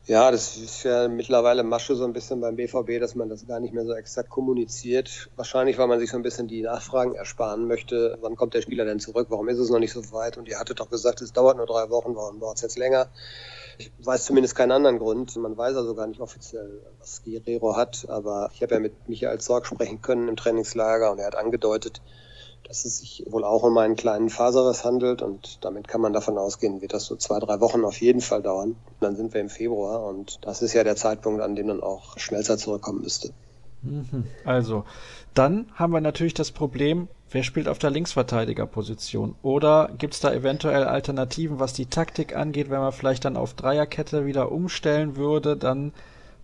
Ja, 0.09 0.31
das 0.31 0.57
ist 0.57 0.85
ja 0.85 1.07
mittlerweile 1.07 1.63
Masche 1.63 1.95
so 1.95 2.05
ein 2.05 2.15
bisschen 2.15 2.41
beim 2.41 2.57
BVB, 2.57 2.99
dass 2.99 3.15
man 3.15 3.29
das 3.29 3.47
gar 3.47 3.61
nicht 3.61 3.75
mehr 3.75 3.85
so 3.85 3.93
exakt 3.93 4.31
kommuniziert. 4.31 5.29
Wahrscheinlich, 5.37 5.77
weil 5.77 5.87
man 5.87 6.01
sich 6.01 6.11
so 6.11 6.17
ein 6.17 6.23
bisschen 6.23 6.49
die 6.49 6.63
Nachfragen 6.63 7.15
ersparen 7.15 7.67
möchte. 7.67 8.17
Wann 8.23 8.35
kommt 8.35 8.55
der 8.55 8.63
Spieler 8.63 8.87
denn 8.87 9.01
zurück? 9.01 9.27
Warum 9.29 9.51
ist 9.51 9.59
es 9.59 9.69
noch 9.69 9.79
nicht 9.79 9.93
so 9.93 10.11
weit? 10.11 10.39
Und 10.39 10.49
ihr 10.49 10.59
hattet 10.59 10.81
doch 10.81 10.89
gesagt, 10.89 11.21
es 11.21 11.35
dauert 11.35 11.59
nur 11.59 11.67
drei 11.67 11.91
Wochen. 11.91 12.17
Warum 12.17 12.41
dauert 12.41 12.57
es 12.57 12.63
jetzt 12.63 12.79
länger? 12.79 13.11
Ich 13.77 13.93
weiß 13.99 14.25
zumindest 14.25 14.55
keinen 14.55 14.73
anderen 14.73 14.99
Grund. 14.99 15.37
Man 15.37 15.59
weiß 15.59 15.77
also 15.77 15.95
gar 15.95 16.07
nicht 16.07 16.23
offiziell, 16.23 16.81
was 16.99 17.23
Guerrero 17.23 17.77
hat. 17.77 18.07
Aber 18.09 18.49
ich 18.55 18.63
habe 18.63 18.77
ja 18.77 18.81
mit 18.81 19.11
Michael 19.11 19.41
Zorg 19.41 19.67
sprechen 19.67 20.01
können 20.01 20.29
im 20.29 20.37
Trainingslager 20.37 21.13
und 21.13 21.19
er 21.19 21.27
hat 21.27 21.37
angedeutet, 21.37 22.01
dass 22.65 22.85
es 22.85 22.99
sich 22.99 23.25
wohl 23.29 23.45
auch 23.45 23.63
um 23.63 23.77
einen 23.79 23.97
kleinen 23.97 24.29
Faserriss 24.29 24.85
handelt 24.85 25.23
und 25.23 25.59
damit 25.65 25.89
kann 25.89 26.01
man 26.01 26.13
davon 26.13 26.37
ausgehen, 26.37 26.83
wird 26.83 26.93
das 26.93 27.07
so 27.07 27.17
zwei, 27.17 27.39
drei 27.39 27.61
Wochen 27.61 27.85
auf 27.85 28.01
jeden 28.01 28.21
Fall 28.21 28.43
dauern. 28.43 28.77
Dann 29.01 29.17
sind 29.17 29.33
wir 29.33 29.41
im 29.41 29.49
Februar 29.49 30.05
und 30.05 30.39
das 30.43 30.63
ist 30.63 30.75
ja 30.75 30.85
der 30.85 30.97
Zeitpunkt, 30.97 31.41
an 31.41 31.57
dem 31.57 31.69
dann 31.69 31.83
auch 31.83 32.19
Schmelzer 32.19 32.59
zurückkommen 32.59 33.01
müsste. 33.01 33.33
Mhm. 33.83 34.25
Also, 34.45 34.85
dann 35.35 35.67
haben 35.75 35.93
wir 35.93 36.01
natürlich 36.01 36.35
das 36.35 36.51
Problem, 36.51 37.09
wer 37.31 37.43
spielt 37.43 37.69
auf 37.69 37.79
der 37.79 37.91
Linksverteidigerposition? 37.91 39.35
Oder 39.43 39.91
gibt 39.97 40.15
es 40.15 40.21
da 40.21 40.33
eventuell 40.33 40.85
Alternativen, 40.85 41.61
was 41.61 41.73
die 41.73 41.87
Taktik 41.87 42.35
angeht, 42.35 42.71
wenn 42.71 42.81
man 42.81 42.93
vielleicht 42.93 43.25
dann 43.25 43.37
auf 43.37 43.55
Dreierkette 43.55 44.27
wieder 44.27 44.51
umstellen 44.53 45.17
würde, 45.17 45.57
dann 45.57 45.93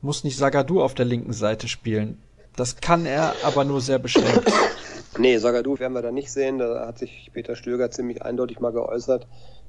muss 0.01 0.25
nicht 0.25 0.37
Sagadu 0.37 0.83
auf 0.83 0.95
der 0.95 1.07
linken 1.07 1.33
Seite 1.33 1.69
spielen. 1.69 2.19
Das 2.57 2.77
kann 2.77 3.05
er 3.05 3.35
aber 3.43 3.65
nur 3.65 3.81
sehr 3.81 3.99
beschränkt. 3.99 4.45
Nee, 5.19 5.39
Sagadu 5.39 5.79
werden 5.79 5.93
wir 5.93 6.03
da 6.03 6.11
nicht 6.11 6.33
sehen. 6.33 6.59
Da 6.59 6.87
hat 6.87 6.99
sich 6.99 7.31
Peter 7.33 7.57
Stöger 7.57 7.91
ziemlich 7.91 8.23
eindeutig 8.23 8.61
mal 8.61 8.73
geäußert. 8.73 9.27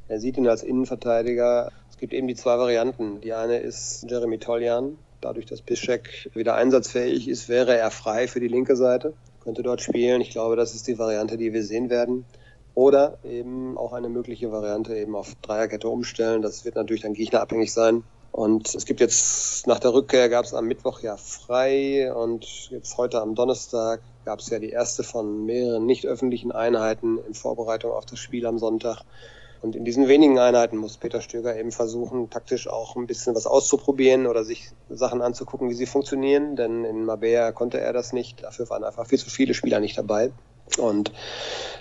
Er 0.08 0.20
sieht 0.20 0.38
ihn 0.38 0.48
als 0.48 0.64
Innenverteidiger. 0.64 1.72
Es 1.90 1.98
gibt 1.98 2.14
eben 2.14 2.28
die 2.28 2.36
zwei 2.36 2.58
Varianten. 2.58 3.22
Die 3.22 3.34
eine 3.34 3.58
ist 3.58 4.06
Jeremy 4.10 4.40
Toljan, 4.40 4.98
Dadurch, 5.26 5.48
dass 5.48 5.64
Piszczek 5.64 6.30
wieder 6.36 6.54
einsatzfähig 6.54 7.28
ist, 7.28 7.50
wäre 7.50 7.76
er 7.76 7.90
frei 7.90 8.28
für 8.28 8.40
die 8.40 8.48
linke 8.48 8.76
Seite, 8.76 9.14
könnte 9.44 9.64
dort 9.64 9.82
spielen. 9.82 10.22
Ich 10.22 10.30
glaube, 10.30 10.56
das 10.56 10.76
ist 10.76 10.88
die 10.88 11.00
Variante, 11.00 11.36
die 11.36 11.52
wir 11.52 11.64
sehen 11.64 11.90
werden. 11.90 12.26
Oder 12.76 13.18
eben 13.24 13.76
auch 13.76 13.94
eine 13.94 14.08
mögliche 14.08 14.52
Variante 14.52 14.96
eben 14.96 15.16
auf 15.16 15.34
Dreierkette 15.42 15.90
umstellen. 15.90 16.44
Das 16.44 16.64
wird 16.64 16.76
natürlich 16.76 17.02
dann 17.02 17.16
gegnerabhängig 17.16 17.74
sein. 17.74 18.04
Und 18.32 18.76
es 18.76 18.86
gibt 18.86 19.00
jetzt 19.00 19.66
nach 19.66 19.80
der 19.80 19.96
Rückkehr 19.96 20.30
gab 20.30 20.46
es 20.46 20.54
am 20.54 20.68
Mittwoch 20.68 21.00
ja 21.00 21.18
frei 21.18 22.14
und 22.14 22.70
jetzt 22.70 22.96
heute 22.98 23.20
am 23.20 23.34
Donnerstag 23.34 24.02
gab 24.26 24.40
es 24.40 24.50
ja 24.50 24.60
die 24.60 24.72
erste 24.72 25.04
von 25.04 25.46
mehreren 25.46 25.86
nicht 25.86 26.06
öffentlichen 26.06 26.52
Einheiten 26.52 27.20
in 27.26 27.34
Vorbereitung 27.34 27.92
auf 27.92 28.06
das 28.06 28.20
Spiel 28.20 28.46
am 28.46 28.58
Sonntag. 28.58 29.04
Und 29.62 29.76
in 29.76 29.86
diesen 29.86 30.08
wenigen 30.08 30.38
Einheiten 30.38 30.78
muss 30.78 30.98
Peter 30.98 31.22
Stöger 31.22 31.56
eben 31.56 31.72
versuchen, 31.72 32.30
taktisch 32.30 32.68
auch 32.68 32.96
ein 32.96 33.08
bisschen 33.08 33.36
was 33.36 33.48
auszuprobieren 33.48 34.28
oder 34.28 34.44
sich 34.44 34.70
Sachen 34.90 35.22
anzugucken, 35.22 35.70
wie 35.70 35.74
sie 35.74 35.86
funktionieren. 35.86 36.56
Denn 36.56 36.84
in 36.84 37.06
Mabea 37.06 37.52
konnte 37.52 37.80
er 37.80 37.94
das 37.94 38.14
nicht. 38.14 38.44
Dafür 38.44 38.70
waren 38.70 38.84
einfach 38.84 39.08
viel 39.08 39.18
zu 39.18 39.30
viele 39.30 39.54
Spieler 39.54 39.80
nicht 39.80 39.98
dabei. 39.98 40.32
Und 40.78 41.12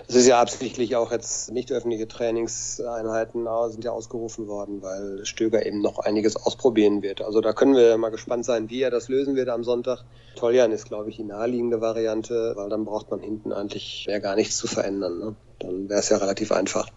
es 0.07 0.15
ist 0.15 0.27
ja 0.27 0.39
absichtlich 0.39 0.95
auch 0.95 1.11
jetzt 1.11 1.51
nicht 1.51 1.71
öffentliche 1.71 2.07
Trainingseinheiten 2.07 3.47
sind 3.69 3.83
ja 3.83 3.91
ausgerufen 3.91 4.47
worden, 4.47 4.81
weil 4.81 5.25
Stöger 5.25 5.65
eben 5.65 5.81
noch 5.81 5.99
einiges 5.99 6.35
ausprobieren 6.35 7.01
wird. 7.01 7.21
Also 7.21 7.41
da 7.41 7.53
können 7.53 7.75
wir 7.75 7.97
mal 7.97 8.11
gespannt 8.11 8.45
sein, 8.45 8.69
wie 8.69 8.81
er 8.81 8.91
das 8.91 9.09
lösen 9.09 9.35
wird 9.35 9.49
am 9.49 9.63
Sonntag. 9.63 10.03
Toljan 10.35 10.71
ist, 10.71 10.85
glaube 10.85 11.09
ich, 11.09 11.17
die 11.17 11.23
naheliegende 11.23 11.81
Variante, 11.81 12.53
weil 12.55 12.69
dann 12.69 12.85
braucht 12.85 13.09
man 13.09 13.21
hinten 13.21 13.51
eigentlich 13.51 14.05
mehr 14.07 14.19
gar 14.19 14.35
nichts 14.35 14.57
zu 14.57 14.67
verändern. 14.67 15.19
Ne? 15.19 15.35
Dann 15.59 15.89
wäre 15.89 15.99
es 15.99 16.09
ja 16.09 16.17
relativ 16.17 16.51
einfach. 16.51 16.87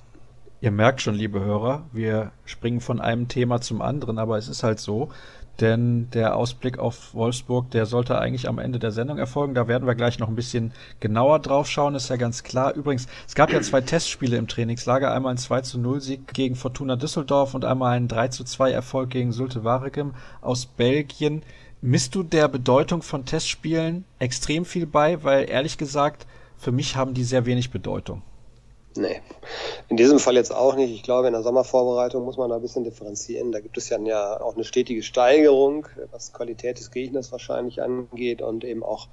Ihr 0.60 0.72
merkt 0.72 1.00
schon, 1.00 1.14
liebe 1.14 1.40
Hörer, 1.40 1.86
wir 1.92 2.32
springen 2.44 2.80
von 2.80 3.00
einem 3.00 3.28
Thema 3.28 3.60
zum 3.60 3.80
anderen, 3.80 4.18
aber 4.18 4.36
es 4.38 4.48
ist 4.48 4.64
halt 4.64 4.80
so, 4.80 5.08
denn 5.60 6.08
der 6.10 6.36
Ausblick 6.36 6.78
auf 6.78 7.14
Wolfsburg, 7.14 7.70
der 7.70 7.86
sollte 7.86 8.18
eigentlich 8.18 8.48
am 8.48 8.58
Ende 8.58 8.78
der 8.78 8.92
Sendung 8.92 9.18
erfolgen. 9.18 9.54
Da 9.54 9.66
werden 9.66 9.86
wir 9.86 9.94
gleich 9.94 10.18
noch 10.18 10.28
ein 10.28 10.36
bisschen 10.36 10.72
genauer 11.00 11.40
drauf 11.40 11.68
schauen, 11.68 11.94
ist 11.94 12.10
ja 12.10 12.16
ganz 12.16 12.42
klar. 12.44 12.74
Übrigens, 12.74 13.08
es 13.26 13.34
gab 13.34 13.52
ja 13.52 13.60
zwei 13.60 13.80
Testspiele 13.80 14.36
im 14.36 14.46
Trainingslager, 14.46 15.12
einmal 15.12 15.34
ein 15.34 15.38
2 15.38 15.62
zu 15.62 15.78
0 15.78 16.00
Sieg 16.00 16.32
gegen 16.32 16.54
Fortuna 16.54 16.96
Düsseldorf 16.96 17.54
und 17.54 17.64
einmal 17.64 17.96
ein 17.96 18.08
3 18.08 18.28
zu 18.28 18.44
2 18.44 18.70
Erfolg 18.70 19.10
gegen 19.10 19.32
Sulte 19.32 19.64
Waregem 19.64 20.14
aus 20.40 20.66
Belgien. 20.66 21.42
Misst 21.80 22.14
du 22.14 22.22
der 22.22 22.48
Bedeutung 22.48 23.02
von 23.02 23.24
Testspielen 23.24 24.04
extrem 24.18 24.64
viel 24.64 24.86
bei, 24.86 25.22
weil 25.22 25.48
ehrlich 25.48 25.78
gesagt, 25.78 26.26
für 26.56 26.72
mich 26.72 26.96
haben 26.96 27.14
die 27.14 27.24
sehr 27.24 27.46
wenig 27.46 27.70
Bedeutung. 27.70 28.22
Nee, 28.96 29.20
in 29.88 29.96
diesem 29.96 30.18
Fall 30.18 30.34
jetzt 30.34 30.52
auch 30.52 30.74
nicht. 30.74 30.92
Ich 30.92 31.02
glaube, 31.02 31.28
in 31.28 31.32
der 31.32 31.42
Sommervorbereitung 31.42 32.24
muss 32.24 32.36
man 32.36 32.48
da 32.50 32.56
ein 32.56 32.62
bisschen 32.62 32.84
differenzieren. 32.84 33.52
Da 33.52 33.60
gibt 33.60 33.76
es 33.78 33.88
ja 33.90 33.98
auch 34.40 34.54
eine 34.54 34.64
stetige 34.64 35.02
Steigerung, 35.02 35.86
was 36.10 36.32
Qualität 36.32 36.78
des 36.78 36.90
Gegners 36.90 37.30
wahrscheinlich 37.30 37.80
angeht 37.82 38.42
und 38.42 38.64
eben 38.64 38.82
auch 38.82 39.08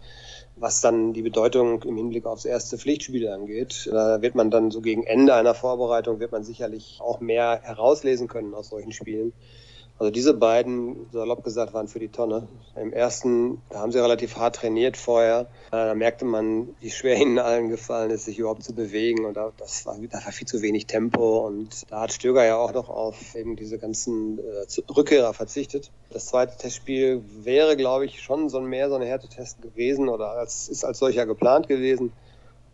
was 0.55 0.79
dann 0.81 1.13
die 1.13 1.21
Bedeutung 1.21 1.83
im 1.83 1.97
Hinblick 1.97 2.25
aufs 2.25 2.45
erste 2.45 2.77
Pflichtspiel 2.77 3.27
angeht. 3.27 3.89
Da 3.91 4.21
wird 4.21 4.35
man 4.35 4.49
dann 4.49 4.71
so 4.71 4.81
gegen 4.81 5.03
Ende 5.03 5.33
einer 5.33 5.53
Vorbereitung 5.53 6.19
wird 6.19 6.31
man 6.31 6.43
sicherlich 6.43 6.99
auch 7.01 7.19
mehr 7.19 7.59
herauslesen 7.61 8.27
können 8.27 8.53
aus 8.53 8.69
solchen 8.69 8.93
Spielen. 8.93 9.33
Also 9.97 10.11
diese 10.11 10.33
beiden, 10.33 11.07
salopp 11.13 11.43
gesagt, 11.43 11.73
waren 11.73 11.87
für 11.87 11.99
die 11.99 12.09
Tonne. 12.09 12.49
Im 12.75 12.91
ersten, 12.91 13.61
da 13.69 13.79
haben 13.79 13.93
sie 13.93 14.01
relativ 14.01 14.35
hart 14.35 14.57
trainiert 14.57 14.97
vorher. 14.97 15.47
Äh, 15.67 15.71
da 15.71 15.95
merkte 15.95 16.25
man, 16.25 16.75
wie 16.81 16.91
schwer 16.91 17.15
ihnen 17.21 17.39
allen 17.39 17.69
gefallen 17.69 18.11
ist, 18.11 18.25
sich 18.25 18.37
überhaupt 18.37 18.63
zu 18.63 18.73
bewegen. 18.73 19.23
Und 19.23 19.37
das 19.57 19.85
war, 19.85 19.97
da 19.97 20.25
war 20.25 20.31
viel 20.33 20.47
zu 20.47 20.61
wenig 20.61 20.85
Tempo. 20.87 21.47
Und 21.47 21.89
da 21.89 22.01
hat 22.01 22.11
Stöger 22.11 22.43
ja 22.43 22.57
auch 22.57 22.73
noch 22.73 22.89
auf 22.89 23.35
eben 23.35 23.55
diese 23.55 23.77
ganzen 23.77 24.39
äh, 24.39 24.91
Rückkehrer 24.91 25.33
verzichtet. 25.33 25.91
Das 26.09 26.25
zweite 26.25 26.57
Testspiel 26.57 27.23
wäre, 27.43 27.77
glaube 27.77 28.05
ich, 28.05 28.21
schon 28.21 28.49
so 28.49 28.57
ein 28.57 28.65
mehr 28.65 28.89
so 28.89 28.95
eine 28.95 29.05
Härtetest 29.05 29.61
gewesen 29.61 30.09
oder 30.09 30.31
als, 30.31 30.67
ist 30.67 30.83
als 30.83 30.99
solcher 30.99 31.25
geplant 31.25 31.69
gewesen. 31.69 32.11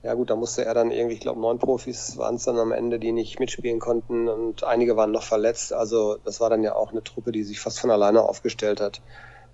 Ja 0.03 0.15
gut, 0.15 0.31
da 0.31 0.35
musste 0.35 0.65
er 0.65 0.73
dann 0.73 0.89
irgendwie, 0.89 1.13
ich 1.13 1.19
glaube, 1.19 1.39
neun 1.39 1.59
Profis 1.59 2.17
waren 2.17 2.35
es 2.35 2.45
dann 2.45 2.57
am 2.57 2.71
Ende, 2.71 2.97
die 2.97 3.11
nicht 3.11 3.39
mitspielen 3.39 3.79
konnten 3.79 4.27
und 4.27 4.63
einige 4.63 4.97
waren 4.97 5.11
noch 5.11 5.21
verletzt. 5.21 5.73
Also 5.73 6.17
das 6.25 6.41
war 6.41 6.49
dann 6.49 6.63
ja 6.63 6.75
auch 6.75 6.91
eine 6.91 7.03
Truppe, 7.03 7.31
die 7.31 7.43
sich 7.43 7.59
fast 7.59 7.79
von 7.79 7.91
alleine 7.91 8.23
aufgestellt 8.23 8.81
hat. 8.81 9.01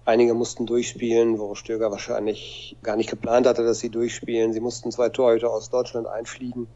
Einige 0.06 0.34
mussten 0.34 0.66
durchspielen, 0.66 1.38
wo 1.38 1.54
Stöger 1.56 1.92
wahrscheinlich 1.92 2.78
gar 2.82 2.96
nicht 2.96 3.10
geplant 3.10 3.46
hatte, 3.46 3.66
dass 3.66 3.80
sie 3.80 3.90
durchspielen. 3.90 4.54
Sie 4.54 4.62
mussten 4.62 4.90
zwei 4.90 5.10
Torhüter 5.10 5.52
aus 5.52 5.70
Deutschland 5.70 6.08
einfliegen, 6.08 6.70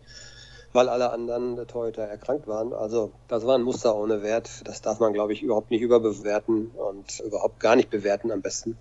weil 0.74 0.90
alle 0.90 1.12
anderen 1.12 1.56
der 1.56 1.66
Torhüter 1.66 2.04
erkrankt 2.04 2.48
waren. 2.48 2.74
Also 2.74 3.14
das 3.30 3.46
war 3.46 3.58
ein 3.58 3.64
Muster 3.64 3.96
ohne 3.96 4.22
Wert. 4.22 4.68
Das 4.68 4.82
darf 4.82 5.00
man, 5.00 5.14
glaube 5.14 5.32
ich, 5.32 5.44
überhaupt 5.44 5.72
nicht 5.72 5.82
überbewerten 5.82 6.72
und 6.72 7.22
überhaupt 7.22 7.62
gar 7.62 7.78
nicht 7.78 7.90
bewerten 7.90 8.32
am 8.32 8.42
besten. 8.42 8.78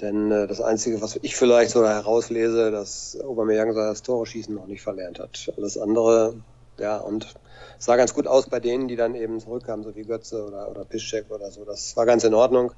Denn 0.00 0.30
äh, 0.30 0.46
das 0.46 0.60
Einzige, 0.60 1.02
was 1.02 1.18
ich 1.22 1.36
vielleicht 1.36 1.70
so 1.70 1.86
herauslese, 1.86 2.70
dass 2.70 3.18
Aubameyang 3.22 3.74
das 3.74 4.02
Tore 4.02 4.26
schießen 4.26 4.54
noch 4.54 4.66
nicht 4.66 4.82
verlernt 4.82 5.18
hat. 5.18 5.52
Alles 5.56 5.76
andere, 5.76 6.34
ja, 6.78 6.96
und 6.98 7.34
es 7.78 7.84
sah 7.84 7.96
ganz 7.96 8.14
gut 8.14 8.26
aus 8.26 8.48
bei 8.48 8.60
denen, 8.60 8.88
die 8.88 8.96
dann 8.96 9.14
eben 9.14 9.40
zurückkamen, 9.40 9.84
so 9.84 9.94
wie 9.94 10.02
Götze 10.02 10.44
oder, 10.44 10.70
oder 10.70 10.84
Piszczek 10.84 11.30
oder 11.30 11.50
so. 11.50 11.64
Das 11.64 11.96
war 11.96 12.06
ganz 12.06 12.24
in 12.24 12.34
Ordnung. 12.34 12.72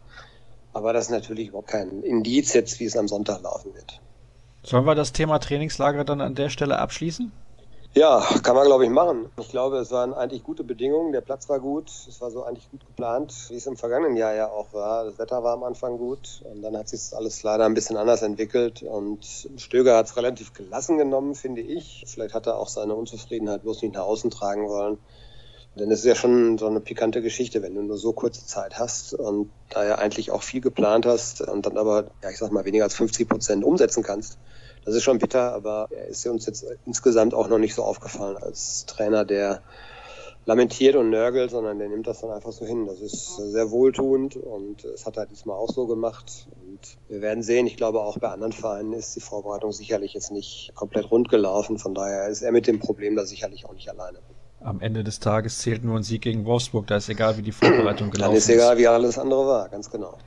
Aber 0.73 0.93
das 0.93 1.07
ist 1.07 1.11
natürlich 1.11 1.49
überhaupt 1.49 1.69
kein 1.69 2.02
Indiz 2.02 2.55
jetzt, 2.55 2.81
wie 2.81 2.87
es 2.87 2.97
am 2.97 3.07
Sonntag 3.07 3.43
laufen 3.43 3.75
wird. 3.75 4.00
Sollen 4.62 4.87
wir 4.87 4.95
das 4.95 5.12
Thema 5.12 5.38
Trainingslager 5.38 6.05
dann 6.05 6.21
an 6.21 6.35
der 6.35 6.49
Stelle 6.49 6.79
abschließen? 6.79 7.33
Ja, 7.94 8.26
kann 8.42 8.56
man 8.56 8.64
glaube 8.64 8.84
ich 8.84 8.90
machen. 8.90 9.26
Ich 9.38 9.50
glaube, 9.50 9.76
es 9.76 9.90
waren 9.90 10.14
eigentlich 10.14 10.42
gute 10.42 10.64
Bedingungen. 10.64 11.12
Der 11.12 11.20
Platz 11.20 11.50
war 11.50 11.61
gut. 11.61 11.90
Es 12.08 12.22
war 12.22 12.30
so 12.30 12.42
eigentlich 12.42 12.70
gut 12.70 12.87
geplant, 12.87 13.34
wie 13.50 13.56
es 13.56 13.66
im 13.66 13.76
vergangenen 13.76 14.16
Jahr 14.16 14.32
ja 14.32 14.49
auch 14.49 14.72
war. 14.72 15.04
Das 15.04 15.18
Wetter 15.18 15.44
war 15.44 15.52
am 15.52 15.62
Anfang 15.62 15.99
gut 15.99 16.42
und 16.50 16.62
dann 16.62 16.75
hat 16.75 16.88
sich 16.88 17.14
alles 17.14 17.42
leider 17.42 17.66
ein 17.66 17.75
bisschen 17.75 17.99
anders 17.99 18.22
entwickelt 18.22 18.82
und 18.82 19.26
Stöger 19.58 19.99
hat 19.99 20.06
es 20.06 20.16
relativ 20.16 20.54
gelassen 20.54 20.96
genommen, 20.96 21.34
finde 21.34 21.61
ich. 21.61 22.04
Vielleicht 22.06 22.32
hat 22.32 22.46
er 22.46 22.56
auch 22.56 22.68
seine 22.68 22.94
Unzufriedenheit 22.94 23.61
bloß 23.61 23.82
nicht 23.82 23.94
nach 23.94 24.04
außen 24.04 24.30
tragen 24.30 24.70
wollen. 24.70 24.96
Denn 25.78 25.90
es 25.90 25.99
ist 25.99 26.06
ja 26.06 26.14
schon 26.14 26.56
so 26.56 26.68
eine 26.68 26.80
pikante 26.80 27.20
Geschichte, 27.20 27.61
wenn 27.61 27.75
du 27.75 27.82
nur 27.82 27.99
so 27.99 28.14
kurze 28.14 28.46
Zeit 28.46 28.78
hast 28.78 29.12
und 29.12 29.50
da 29.68 29.84
ja 29.84 29.96
eigentlich 29.96 30.30
auch 30.30 30.42
viel 30.42 30.62
geplant 30.62 31.04
hast 31.04 31.42
und 31.42 31.66
dann 31.66 31.76
aber, 31.76 32.06
ja, 32.22 32.30
ich 32.30 32.38
sag 32.38 32.52
mal, 32.52 32.64
weniger 32.64 32.84
als 32.84 32.94
50 32.94 33.28
Prozent 33.28 33.64
umsetzen 33.64 34.02
kannst 34.02 34.38
das 34.84 34.94
ist 34.94 35.02
schon 35.02 35.18
bitter, 35.18 35.52
aber 35.52 35.88
er 35.90 36.08
ist 36.08 36.26
uns 36.26 36.46
jetzt 36.46 36.64
insgesamt 36.86 37.34
auch 37.34 37.48
noch 37.48 37.58
nicht 37.58 37.74
so 37.74 37.82
aufgefallen 37.82 38.36
als 38.36 38.86
Trainer, 38.86 39.24
der 39.24 39.62
lamentiert 40.44 40.96
und 40.96 41.10
nörgelt, 41.10 41.50
sondern 41.50 41.78
der 41.78 41.88
nimmt 41.88 42.06
das 42.06 42.20
dann 42.20 42.30
einfach 42.30 42.52
so 42.52 42.66
hin. 42.66 42.86
Das 42.86 43.00
ist 43.00 43.36
sehr 43.36 43.70
wohltuend 43.70 44.36
und 44.36 44.84
es 44.84 45.06
hat 45.06 45.16
er 45.16 45.26
diesmal 45.26 45.56
auch 45.56 45.70
so 45.70 45.86
gemacht. 45.86 46.48
Und 46.66 46.80
wir 47.08 47.22
werden 47.22 47.42
sehen, 47.42 47.66
ich 47.66 47.76
glaube 47.76 48.00
auch 48.00 48.18
bei 48.18 48.28
anderen 48.28 48.52
Vereinen 48.52 48.92
ist 48.92 49.14
die 49.14 49.20
Vorbereitung 49.20 49.72
sicherlich 49.72 50.14
jetzt 50.14 50.32
nicht 50.32 50.72
komplett 50.74 51.10
rund 51.10 51.28
gelaufen. 51.28 51.78
Von 51.78 51.94
daher 51.94 52.28
ist 52.28 52.42
er 52.42 52.52
mit 52.52 52.66
dem 52.66 52.80
Problem 52.80 53.14
da 53.14 53.24
sicherlich 53.24 53.66
auch 53.66 53.74
nicht 53.74 53.88
alleine. 53.88 54.18
Am 54.60 54.80
Ende 54.80 55.02
des 55.04 55.18
Tages 55.20 55.58
zählt 55.58 55.84
nur 55.84 55.96
ein 55.96 56.02
Sieg 56.02 56.22
gegen 56.22 56.44
Wolfsburg. 56.44 56.86
Da 56.86 56.96
ist 56.96 57.08
egal, 57.08 57.36
wie 57.36 57.42
die 57.42 57.52
Vorbereitung 57.52 58.10
gelaufen 58.10 58.36
ist. 58.36 58.48
Dann 58.48 58.56
ist 58.56 58.60
egal, 58.60 58.78
wie 58.78 58.86
alles 58.86 59.18
andere 59.18 59.46
war, 59.46 59.68
ganz 59.68 59.90
genau. 59.90 60.18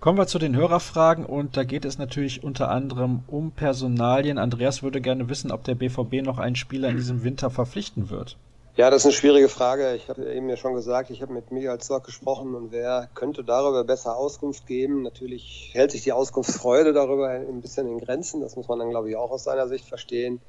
Kommen 0.00 0.16
wir 0.16 0.26
zu 0.26 0.38
den 0.38 0.56
Hörerfragen 0.56 1.26
und 1.26 1.58
da 1.58 1.64
geht 1.64 1.84
es 1.84 1.98
natürlich 1.98 2.42
unter 2.42 2.70
anderem 2.70 3.22
um 3.26 3.50
Personalien. 3.50 4.38
Andreas 4.38 4.82
würde 4.82 5.02
gerne 5.02 5.28
wissen, 5.28 5.52
ob 5.52 5.62
der 5.64 5.74
BVB 5.74 6.22
noch 6.24 6.38
einen 6.38 6.56
Spieler 6.56 6.88
in 6.88 6.96
diesem 6.96 7.22
Winter 7.22 7.50
verpflichten 7.50 8.08
wird. 8.08 8.38
Ja, 8.76 8.88
das 8.88 9.02
ist 9.02 9.06
eine 9.06 9.12
schwierige 9.12 9.50
Frage. 9.50 9.94
Ich 9.96 10.08
habe 10.08 10.24
eben 10.32 10.48
ja 10.48 10.56
schon 10.56 10.72
gesagt, 10.72 11.10
ich 11.10 11.20
habe 11.20 11.34
mit 11.34 11.52
Michael 11.52 11.80
Zorc 11.80 12.04
gesprochen 12.04 12.54
und 12.54 12.72
wer 12.72 13.10
könnte 13.14 13.44
darüber 13.44 13.84
besser 13.84 14.16
Auskunft 14.16 14.66
geben? 14.66 15.02
Natürlich 15.02 15.68
hält 15.74 15.90
sich 15.90 16.02
die 16.02 16.12
Auskunftsfreude 16.12 16.94
darüber 16.94 17.28
ein 17.28 17.60
bisschen 17.60 17.86
in 17.86 17.98
Grenzen. 17.98 18.40
Das 18.40 18.56
muss 18.56 18.68
man 18.68 18.78
dann, 18.78 18.88
glaube 18.88 19.10
ich, 19.10 19.16
auch 19.16 19.30
aus 19.30 19.44
seiner 19.44 19.68
Sicht 19.68 19.84
verstehen. 19.84 20.40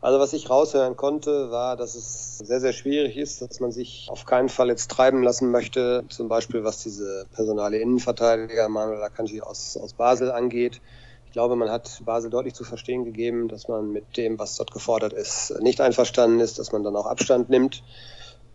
Also 0.00 0.20
was 0.20 0.32
ich 0.32 0.48
raushören 0.48 0.96
konnte, 0.96 1.50
war, 1.50 1.76
dass 1.76 1.96
es 1.96 2.38
sehr, 2.38 2.60
sehr 2.60 2.72
schwierig 2.72 3.16
ist, 3.16 3.42
dass 3.42 3.58
man 3.58 3.72
sich 3.72 4.06
auf 4.08 4.26
keinen 4.26 4.48
Fall 4.48 4.68
jetzt 4.68 4.92
treiben 4.92 5.24
lassen 5.24 5.50
möchte, 5.50 6.04
zum 6.08 6.28
Beispiel 6.28 6.62
was 6.62 6.84
diese 6.84 7.26
personale 7.32 7.78
Innenverteidiger 7.78 8.68
Manuel 8.68 9.02
Akanji 9.02 9.40
aus, 9.40 9.76
aus 9.76 9.94
Basel 9.94 10.30
angeht. 10.30 10.80
Ich 11.26 11.32
glaube, 11.32 11.56
man 11.56 11.68
hat 11.68 12.00
Basel 12.04 12.30
deutlich 12.30 12.54
zu 12.54 12.62
verstehen 12.62 13.04
gegeben, 13.04 13.48
dass 13.48 13.66
man 13.66 13.90
mit 13.90 14.16
dem, 14.16 14.38
was 14.38 14.54
dort 14.54 14.70
gefordert 14.70 15.12
ist, 15.12 15.52
nicht 15.60 15.80
einverstanden 15.80 16.38
ist, 16.38 16.60
dass 16.60 16.70
man 16.70 16.84
dann 16.84 16.94
auch 16.94 17.06
Abstand 17.06 17.50
nimmt. 17.50 17.82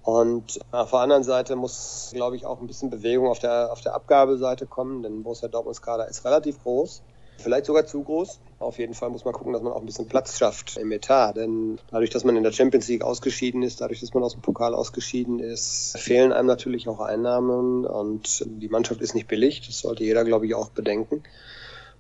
Und 0.02 0.62
auf 0.72 0.92
der 0.92 1.00
anderen 1.00 1.24
Seite 1.24 1.58
muss, 1.58 2.12
glaube 2.14 2.38
ich, 2.38 2.46
auch 2.46 2.62
ein 2.62 2.68
bisschen 2.68 2.90
Bewegung 2.90 3.28
auf 3.28 3.40
der, 3.40 3.72
auf 3.72 3.82
der 3.82 3.96
Abgabeseite 3.96 4.66
kommen, 4.66 5.04
denn 5.04 5.24
Borussia 5.24 5.50
Dortmunds 5.50 5.82
Kader 5.82 6.08
ist 6.08 6.24
relativ 6.24 6.62
groß 6.64 7.04
vielleicht 7.38 7.66
sogar 7.66 7.86
zu 7.86 8.04
groß. 8.04 8.40
Auf 8.64 8.80
jeden 8.80 8.94
Fall 8.94 9.10
muss 9.10 9.26
man 9.26 9.34
gucken, 9.34 9.54
dass 9.54 9.62
man 9.62 9.74
auch 9.74 9.80
ein 9.80 9.86
bisschen 9.86 10.08
Platz 10.08 10.38
schafft 10.38 10.78
im 10.78 10.92
Etat. 10.92 11.34
Denn 11.34 11.80
dadurch, 11.92 12.10
dass 12.10 12.24
man 12.24 12.36
in 12.36 12.44
der 12.44 12.52
Champions 12.52 12.88
League 12.88 13.04
ausgeschieden 13.04 13.62
ist, 13.62 13.82
dadurch, 13.82 14.00
dass 14.00 14.14
man 14.14 14.24
aus 14.24 14.34
dem 14.34 14.42
Pokal 14.42 14.74
ausgeschieden 14.74 15.40
ist, 15.40 15.98
fehlen 15.98 16.32
einem 16.32 16.48
natürlich 16.48 16.88
auch 16.88 17.00
Einnahmen 17.00 17.86
und 17.86 18.44
die 18.46 18.70
Mannschaft 18.70 19.02
ist 19.02 19.16
nicht 19.16 19.28
billig. 19.28 19.64
Das 19.68 19.80
sollte 19.80 20.04
jeder, 20.04 20.24
glaube 20.24 20.46
ich, 20.46 20.56
auch 20.56 20.70
bedenken. 20.70 21.24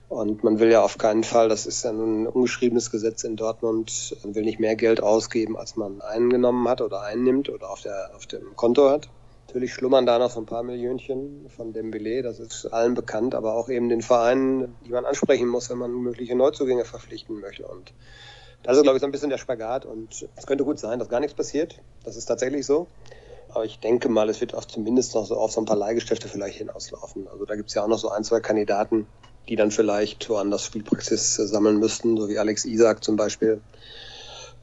Und 0.10 0.44
man 0.44 0.60
will 0.60 0.70
ja 0.70 0.84
auf 0.84 1.00
keinen 1.00 1.24
Fall, 1.24 1.50
das 1.50 1.66
ist 1.66 1.84
ja 1.84 1.92
ein 1.92 2.28
ungeschriebenes 2.28 2.92
Gesetz 2.92 3.24
in 3.24 3.36
Dortmund, 3.36 4.16
man 4.24 4.36
will 4.36 4.44
nicht 4.44 4.60
mehr 4.60 4.76
Geld 4.76 5.02
ausgeben, 5.02 5.58
als 5.58 5.76
man 5.76 6.02
eingenommen 6.02 6.68
hat 6.68 6.82
oder 6.82 7.02
einnimmt 7.02 7.50
oder 7.50 7.72
auf, 7.72 7.82
der, 7.82 8.12
auf 8.16 8.28
dem 8.28 8.56
Konto 8.56 8.90
hat. 8.90 9.10
Natürlich 9.54 9.76
schlummern 9.76 10.08
da 10.08 10.18
noch 10.18 10.32
so 10.32 10.40
ein 10.40 10.48
paar 10.48 10.64
Millionchen 10.64 11.48
von 11.48 11.74
Dembele, 11.74 12.24
das 12.24 12.40
ist 12.40 12.66
allen 12.66 12.96
bekannt, 12.96 13.36
aber 13.36 13.54
auch 13.54 13.70
eben 13.70 13.88
den 13.88 14.02
Vereinen, 14.02 14.76
die 14.84 14.90
man 14.90 15.06
ansprechen 15.06 15.48
muss, 15.48 15.70
wenn 15.70 15.78
man 15.78 15.92
mögliche 15.92 16.36
Neuzugänge 16.36 16.86
verpflichten 16.86 17.40
möchte. 17.40 17.68
Und 17.68 17.94
das 18.64 18.78
ist, 18.78 18.82
glaube 18.82 18.98
ich, 18.98 19.02
so 19.02 19.06
ein 19.06 19.12
bisschen 19.12 19.30
der 19.30 19.38
Spagat. 19.38 19.86
Und 19.86 20.28
es 20.36 20.48
könnte 20.48 20.64
gut 20.64 20.80
sein, 20.80 20.98
dass 20.98 21.08
gar 21.08 21.20
nichts 21.20 21.36
passiert. 21.36 21.82
Das 22.04 22.16
ist 22.16 22.26
tatsächlich 22.26 22.66
so. 22.66 22.88
Aber 23.50 23.64
ich 23.64 23.80
denke 23.80 24.10
mal, 24.10 24.28
es 24.28 24.42
wird 24.42 24.56
auch 24.56 24.66
zumindest 24.66 25.14
noch 25.14 25.28
so 25.28 25.36
auf 25.36 25.52
so 25.52 25.62
ein 25.62 25.66
paar 25.66 25.78
Leihgeschäfte 25.78 26.28
vielleicht 26.28 26.58
hinauslaufen. 26.58 27.28
Also 27.28 27.46
da 27.46 27.56
gibt 27.56 27.70
es 27.70 27.76
ja 27.76 27.84
auch 27.84 27.88
noch 27.88 28.00
so 28.00 28.10
ein, 28.10 28.24
zwei 28.24 28.40
Kandidaten, 28.40 29.06
die 29.50 29.56
dann 29.56 29.70
vielleicht 29.70 30.28
woanders 30.32 30.66
Spielpraxis 30.66 31.36
sammeln 31.36 31.78
müssten, 31.78 32.18
so 32.18 32.28
wie 32.28 32.40
Alex 32.40 32.66
Isak 32.66 33.04
zum 33.04 33.18
Beispiel. 33.18 33.62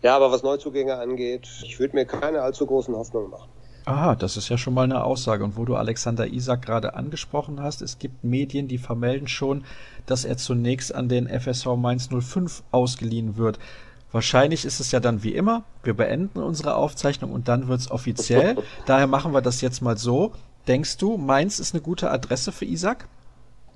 Ja, 0.02 0.16
aber 0.16 0.32
was 0.32 0.42
Neuzugänge 0.42 0.96
angeht, 0.96 1.46
ich 1.62 1.78
würde 1.78 1.94
mir 1.94 2.06
keine 2.06 2.42
allzu 2.42 2.66
großen 2.66 2.96
Hoffnungen 2.96 3.30
machen. 3.30 3.52
Aha, 3.84 4.14
das 4.14 4.36
ist 4.36 4.48
ja 4.48 4.58
schon 4.58 4.74
mal 4.74 4.84
eine 4.84 5.04
Aussage. 5.04 5.44
Und 5.44 5.56
wo 5.56 5.64
du 5.64 5.76
Alexander 5.76 6.26
Isak 6.26 6.62
gerade 6.62 6.94
angesprochen 6.94 7.60
hast, 7.60 7.82
es 7.82 7.98
gibt 7.98 8.24
Medien, 8.24 8.68
die 8.68 8.78
vermelden 8.78 9.28
schon, 9.28 9.64
dass 10.06 10.24
er 10.24 10.36
zunächst 10.36 10.94
an 10.94 11.08
den 11.08 11.28
FSV 11.28 11.76
Mainz 11.76 12.08
05 12.08 12.62
ausgeliehen 12.70 13.36
wird. 13.36 13.58
Wahrscheinlich 14.12 14.64
ist 14.64 14.80
es 14.80 14.90
ja 14.90 15.00
dann 15.00 15.22
wie 15.22 15.34
immer, 15.34 15.62
wir 15.84 15.94
beenden 15.94 16.40
unsere 16.40 16.74
Aufzeichnung 16.74 17.30
und 17.30 17.48
dann 17.48 17.68
wird 17.68 17.80
es 17.80 17.90
offiziell. 17.90 18.56
Daher 18.86 19.06
machen 19.06 19.32
wir 19.32 19.40
das 19.40 19.60
jetzt 19.60 19.82
mal 19.82 19.96
so. 19.96 20.32
Denkst 20.66 20.96
du, 20.98 21.16
Mainz 21.16 21.58
ist 21.58 21.74
eine 21.74 21.80
gute 21.80 22.10
Adresse 22.10 22.52
für 22.52 22.64
Isak? 22.64 23.06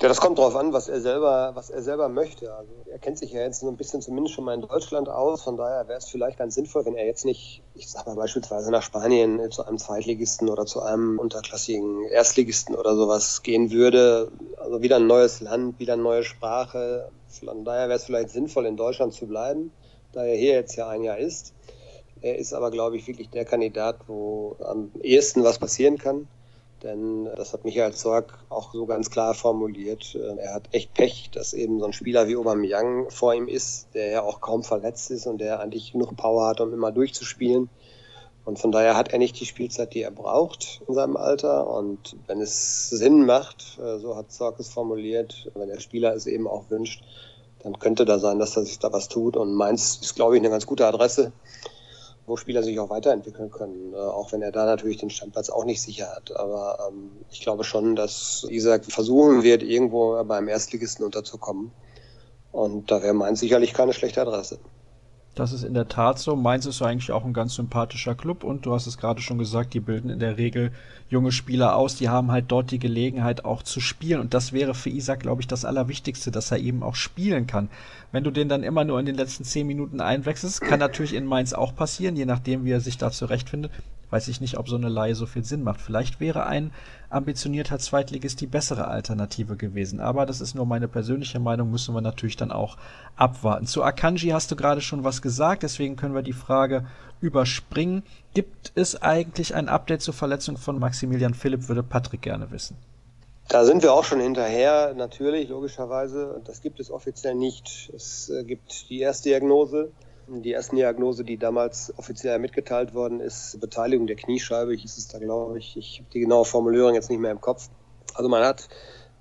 Ja, 0.03 0.09
das 0.09 0.21
kommt 0.21 0.39
darauf 0.39 0.57
an, 0.57 0.73
was 0.73 0.89
er 0.89 1.01
selber, 1.01 1.53
was 1.55 1.71
er 1.71 1.81
selber 1.81 2.09
möchte. 2.09 2.53
Also 2.53 2.73
er 2.91 2.99
kennt 2.99 3.17
sich 3.17 3.33
ja 3.33 3.43
jetzt 3.43 3.61
so 3.61 3.69
ein 3.69 3.77
bisschen 3.77 4.03
zumindest 4.03 4.35
schon 4.35 4.45
mal 4.45 4.55
in 4.55 4.61
Deutschland 4.61 5.09
aus. 5.09 5.43
Von 5.43 5.57
daher 5.57 5.87
wäre 5.87 5.99
es 5.99 6.09
vielleicht 6.09 6.37
ganz 6.37 6.57
sinnvoll, 6.57 6.85
wenn 6.85 6.97
er 6.97 7.07
jetzt 7.07 7.25
nicht, 7.25 7.63
ich 7.75 7.89
sag 7.91 8.07
mal 8.07 8.17
beispielsweise 8.17 8.71
nach 8.73 8.83
Spanien 8.83 9.51
zu 9.53 9.65
einem 9.65 9.79
Zweitligisten 9.79 10.51
oder 10.51 10.67
zu 10.67 10.83
einem 10.83 11.19
unterklassigen 11.19 12.07
Erstligisten 12.09 12.75
oder 12.75 12.97
sowas 12.97 13.43
gehen 13.43 13.71
würde. 13.71 14.33
Also 14.59 14.83
wieder 14.83 14.97
ein 14.97 15.07
neues 15.07 15.41
Land, 15.41 15.79
wieder 15.79 15.93
eine 15.95 16.03
neue 16.03 16.25
Sprache. 16.25 17.09
Von 17.29 17.65
daher 17.65 17.89
wäre 17.89 17.97
es 17.97 18.05
vielleicht 18.05 18.31
sinnvoll, 18.31 18.67
in 18.67 18.77
Deutschland 18.77 19.15
zu 19.15 19.27
bleiben, 19.27 19.73
da 20.13 20.25
er 20.25 20.37
hier 20.37 20.55
jetzt 20.55 20.75
ja 20.75 20.89
ein 20.89 21.05
Jahr 21.05 21.19
ist. 21.19 21.55
Er 22.21 22.37
ist 22.37 22.53
aber, 22.53 22.71
glaube 22.71 22.97
ich, 22.97 23.07
wirklich 23.07 23.31
der 23.31 23.45
Kandidat, 23.45 24.09
wo 24.09 24.57
am 24.61 24.91
ehesten 25.03 25.45
was 25.45 25.59
passieren 25.59 25.99
kann. 25.99 26.27
Denn 26.85 27.25
das 27.37 27.55
hat 27.55 27.65
Michael 27.65 27.95
Zorg 27.95 28.39
auch 28.51 28.75
so 28.75 28.85
ganz 28.85 29.11
klar 29.11 29.33
formuliert. 29.33 30.15
Er 30.15 30.53
hat 30.53 30.69
echt 30.73 30.93
Pech, 30.93 31.31
dass 31.33 31.55
eben 31.55 31.81
so 31.81 31.87
ein 31.87 31.95
Spieler 31.95 32.29
wie 32.29 32.37
Aubameyang 32.37 33.09
vor 33.09 33.33
ihm 33.35 33.49
ist, 33.49 33.89
der 33.95 34.11
ja 34.11 34.23
auch 34.23 34.43
kaum 34.43 34.63
verletzt 34.63 35.11
ist 35.11 35.27
und 35.27 35.39
der 35.39 35.61
eigentlich 35.61 35.93
genug 35.93 36.15
Power 36.17 36.47
hat, 36.47 36.61
um 36.61 36.75
immer 36.75 36.93
durchzuspielen. 36.93 37.71
Und 38.45 38.59
von 38.59 38.71
daher 38.71 38.99
hat 38.99 39.15
er 39.15 39.19
nicht 39.19 39.41
die 39.41 39.47
Spielzeit, 39.47 39.95
die 39.95 40.03
er 40.03 40.11
braucht 40.11 40.83
in 40.87 40.95
seinem 40.95 41.17
Alter. 41.17 41.67
Und 41.67 42.17
wenn 42.27 42.43
es 42.43 42.91
Sinn 42.91 43.25
macht, 43.25 43.79
äh, 43.83 43.99
so 43.99 44.17
hat 44.17 44.31
Zorg 44.31 44.61
es 44.61 44.69
formuliert, 44.69 45.51
wenn 45.55 45.69
der 45.69 45.81
Spieler 45.81 46.15
es 46.15 46.27
eben 46.27 46.47
auch 46.47 46.69
wünscht, 46.69 47.03
dann 47.63 47.79
könnte 47.79 48.05
da 48.05 48.19
sein, 48.19 48.39
dass 48.39 48.59
er 48.59 48.65
sich 48.65 48.79
da 48.79 48.93
was 48.93 49.09
tut. 49.09 49.39
Und 49.39 49.55
Mainz 49.55 49.99
ist, 50.03 50.15
glaube 50.15 50.37
ich, 50.37 50.43
eine 50.43 50.51
ganz 50.51 50.67
gute 50.67 50.87
Adresse 50.87 51.33
wo 52.27 52.37
Spieler 52.37 52.63
sich 52.63 52.79
auch 52.81 52.91
weiterentwickeln 52.91 53.51
können, 53.51 53.93
äh, 53.93 53.97
auch 53.97 54.33
wenn 54.33 54.43
er 54.43 54.53
da 54.53 54.65
natürlich 54.65 54.99
den 54.99 55.11
Standplatz 55.11 55.51
auch 55.51 55.65
nicht 55.65 55.83
sicher 55.83 56.15
hat. 56.15 56.35
Aber 56.37 56.89
ähm, 56.89 57.11
ich 57.31 57.41
glaube 57.41 57.65
schon, 57.65 57.97
dass 57.97 58.47
Isaac 58.49 58.85
versuchen 58.87 59.43
wird, 59.43 59.63
irgendwo 59.63 60.23
beim 60.25 60.49
Erstligisten 60.49 61.05
unterzukommen. 61.05 61.71
Und 62.53 62.91
da 62.91 63.03
wäre 63.03 63.15
Mainz 63.15 63.41
sicherlich 63.41 63.75
keine 63.75 63.93
schlechte 63.93 64.23
Adresse. 64.23 64.59
Das 65.35 65.53
ist 65.53 65.65
in 65.65 65.75
der 65.75 65.89
Tat 65.89 66.19
so. 66.21 66.37
Mainz 66.37 66.65
ist 66.65 66.81
eigentlich 66.81 67.11
auch 67.11 67.25
ein 67.25 67.33
ganz 67.33 67.57
sympathischer 67.57 68.15
Club 68.15 68.45
und 68.45 68.67
du 68.67 68.73
hast 68.73 68.87
es 68.87 68.99
gerade 68.99 69.21
schon 69.21 69.39
gesagt, 69.39 69.75
die 69.75 69.81
bilden 69.81 70.09
in 70.09 70.21
der 70.21 70.39
Regel 70.39 70.71
junge 71.11 71.33
Spieler 71.33 71.77
aus, 71.77 71.97
die 71.97 72.09
haben 72.09 72.31
halt 72.31 72.47
dort 72.49 72.71
die 72.71 72.79
Gelegenheit 72.79 73.45
auch 73.45 73.63
zu 73.63 73.81
spielen 73.81 74.21
und 74.21 74.33
das 74.33 74.53
wäre 74.53 74.75
für 74.75 74.91
Isaac, 74.91 75.21
glaube 75.21 75.43
ich, 75.43 75.49
das 75.49 75.65
Allerwichtigste, 75.65 76.31
dass 76.31 76.51
er 76.51 76.59
eben 76.59 76.83
auch 76.83 76.95
spielen 76.95 77.47
kann. 77.47 77.69
Wenn 78.13 78.25
du 78.25 78.31
den 78.31 78.49
dann 78.49 78.63
immer 78.63 78.85
nur 78.85 79.01
in 79.01 79.07
den 79.07 79.17
letzten 79.17 79.45
zehn 79.45 79.67
Minuten 79.67 80.01
einwechselst, 80.01 80.61
kann 80.61 80.79
natürlich 80.79 81.15
in 81.15 81.27
Mainz 81.27 81.53
auch 81.53 81.75
passieren, 81.75 82.17
je 82.17 82.27
nachdem, 82.27 82.65
wie 82.65 82.71
er 82.71 82.81
sich 82.81 82.97
da 82.97 83.11
zurechtfindet 83.11 83.73
weiß 84.11 84.29
ich 84.29 84.41
nicht, 84.41 84.59
ob 84.59 84.69
so 84.69 84.77
eine 84.77 84.89
Leihe 84.89 85.15
so 85.15 85.27
viel 85.27 85.45
Sinn 85.45 85.63
macht. 85.63 85.81
Vielleicht 85.81 86.21
wäre 86.21 86.47
ein 86.47 86.73
ambitionierter 87.11 87.79
Zweitligist 87.79 88.41
die 88.41 88.47
bessere 88.47 88.89
Alternative 88.89 89.57
gewesen. 89.57 90.01
Aber 90.01 90.27
das 90.27 90.41
ist 90.41 90.55
nur 90.55 90.67
meine 90.67 90.89
persönliche 90.89 91.41
Meinung, 91.41 91.71
müssen 91.71 91.95
wir 91.95 92.01
natürlich 92.01 92.37
dann 92.37 92.51
auch 92.51 92.77
abwarten. 93.17 93.67
Zu 93.67 93.83
Akanji 93.83 94.31
hast 94.31 94.51
du 94.51 94.57
gerade 94.57 94.81
schon 94.81 95.05
was 95.05 95.23
gesagt, 95.23 95.63
deswegen 95.63 95.97
können 95.97 96.15
wir 96.15 96.23
die 96.23 96.33
Frage 96.33 96.87
überspringen. 97.21 98.03
Gibt 98.35 98.73
es 98.75 99.01
eigentlich 99.01 99.55
ein 99.55 99.69
Update 99.69 100.03
zur 100.03 100.15
Verletzung 100.15 100.57
von 100.57 100.79
Maximilian 100.79 101.35
Philipp, 101.35 101.69
würde 101.69 101.83
Patrick 101.83 102.23
gerne 102.23 102.51
wissen. 102.51 102.77
Da 103.49 103.65
sind 103.65 103.83
wir 103.83 103.93
auch 103.93 104.05
schon 104.05 104.21
hinterher, 104.21 104.95
natürlich, 104.95 105.49
logischerweise. 105.51 106.41
Das 106.45 106.63
gibt 106.63 106.81
es 106.81 106.91
offiziell 106.91 107.35
nicht. 107.35 107.93
Es 107.95 108.31
äh, 108.31 108.43
gibt 108.43 108.89
die 108.89 109.01
Erstdiagnose, 109.01 109.93
die 110.29 110.53
erste 110.53 110.77
Diagnose, 110.77 111.25
die 111.25 111.37
damals 111.37 111.93
offiziell 111.97 112.39
mitgeteilt 112.39 112.95
worden 112.95 113.21
ist, 113.21 113.61
Beteiligung 113.61 114.07
der 114.07 114.17
Kniescheibe, 114.17 114.75
hieß 114.75 114.97
es 114.97 115.09
da, 115.09 115.19
glaube 115.19 115.59
ich. 115.59 115.77
Ich 115.77 115.99
habe 115.99 116.11
die 116.13 116.21
genaue 116.21 116.45
Formulierung 116.45 116.95
jetzt 116.95 117.11
nicht 117.11 117.21
mehr 117.21 117.31
im 117.31 117.41
Kopf. 117.41 117.69
Also 118.15 118.29
man 118.29 118.45
hat 118.45 118.69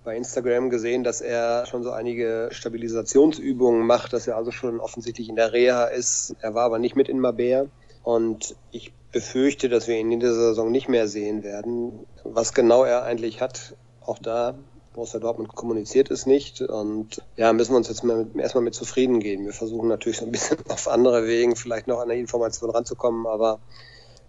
bei 0.03 0.15
Instagram 0.15 0.69
gesehen, 0.69 1.03
dass 1.03 1.22
er 1.22 1.65
schon 1.65 1.83
so 1.83 1.91
einige 1.91 2.50
Stabilisationsübungen 2.51 3.86
macht, 3.86 4.13
dass 4.13 4.27
er 4.27 4.36
also 4.36 4.51
schon 4.51 4.79
offensichtlich 4.79 5.29
in 5.29 5.35
der 5.35 5.53
Reha 5.53 5.85
ist. 5.85 6.35
Er 6.42 6.53
war 6.53 6.66
aber 6.66 6.79
nicht 6.79 6.96
mit 6.96 7.09
in 7.09 7.20
Mabea. 7.20 7.68
Und 8.03 8.55
ich 8.72 8.94
befürchte, 9.11 9.70
dass 9.70 9.87
wir 9.87 9.96
ihn 9.96 10.11
in 10.11 10.20
dieser 10.20 10.33
Saison 10.33 10.72
nicht 10.72 10.89
mehr 10.89 11.07
sehen 11.07 11.44
werden. 11.44 12.05
Was 12.24 12.53
genau 12.53 12.83
er 12.83 13.03
eigentlich 13.03 13.39
hat, 13.39 13.75
auch 14.01 14.20
da 14.20 14.55
Borussia 14.94 15.20
Dortmund 15.20 15.50
kommuniziert 15.56 16.12
es 16.12 16.25
nicht 16.25 16.62
und 16.62 17.22
ja, 17.36 17.51
müssen 17.51 17.74
wir 17.74 17.77
uns 17.77 17.90
jetzt 17.90 18.03
erstmal 18.03 18.64
mit 18.64 18.75
zufrieden 18.75 19.20
geben. 19.20 19.46
Wir 19.46 19.53
versuchen 19.53 19.88
natürlich 19.88 20.18
so 20.18 20.25
ein 20.25 20.32
bisschen 20.32 20.58
auf 20.70 20.88
andere 20.88 21.25
Wegen 21.27 21.56
vielleicht 21.56 21.88
noch 21.88 22.00
an 22.00 22.10
der 22.10 22.18
Information 22.18 22.70
ranzukommen, 22.70 23.27
aber 23.27 23.60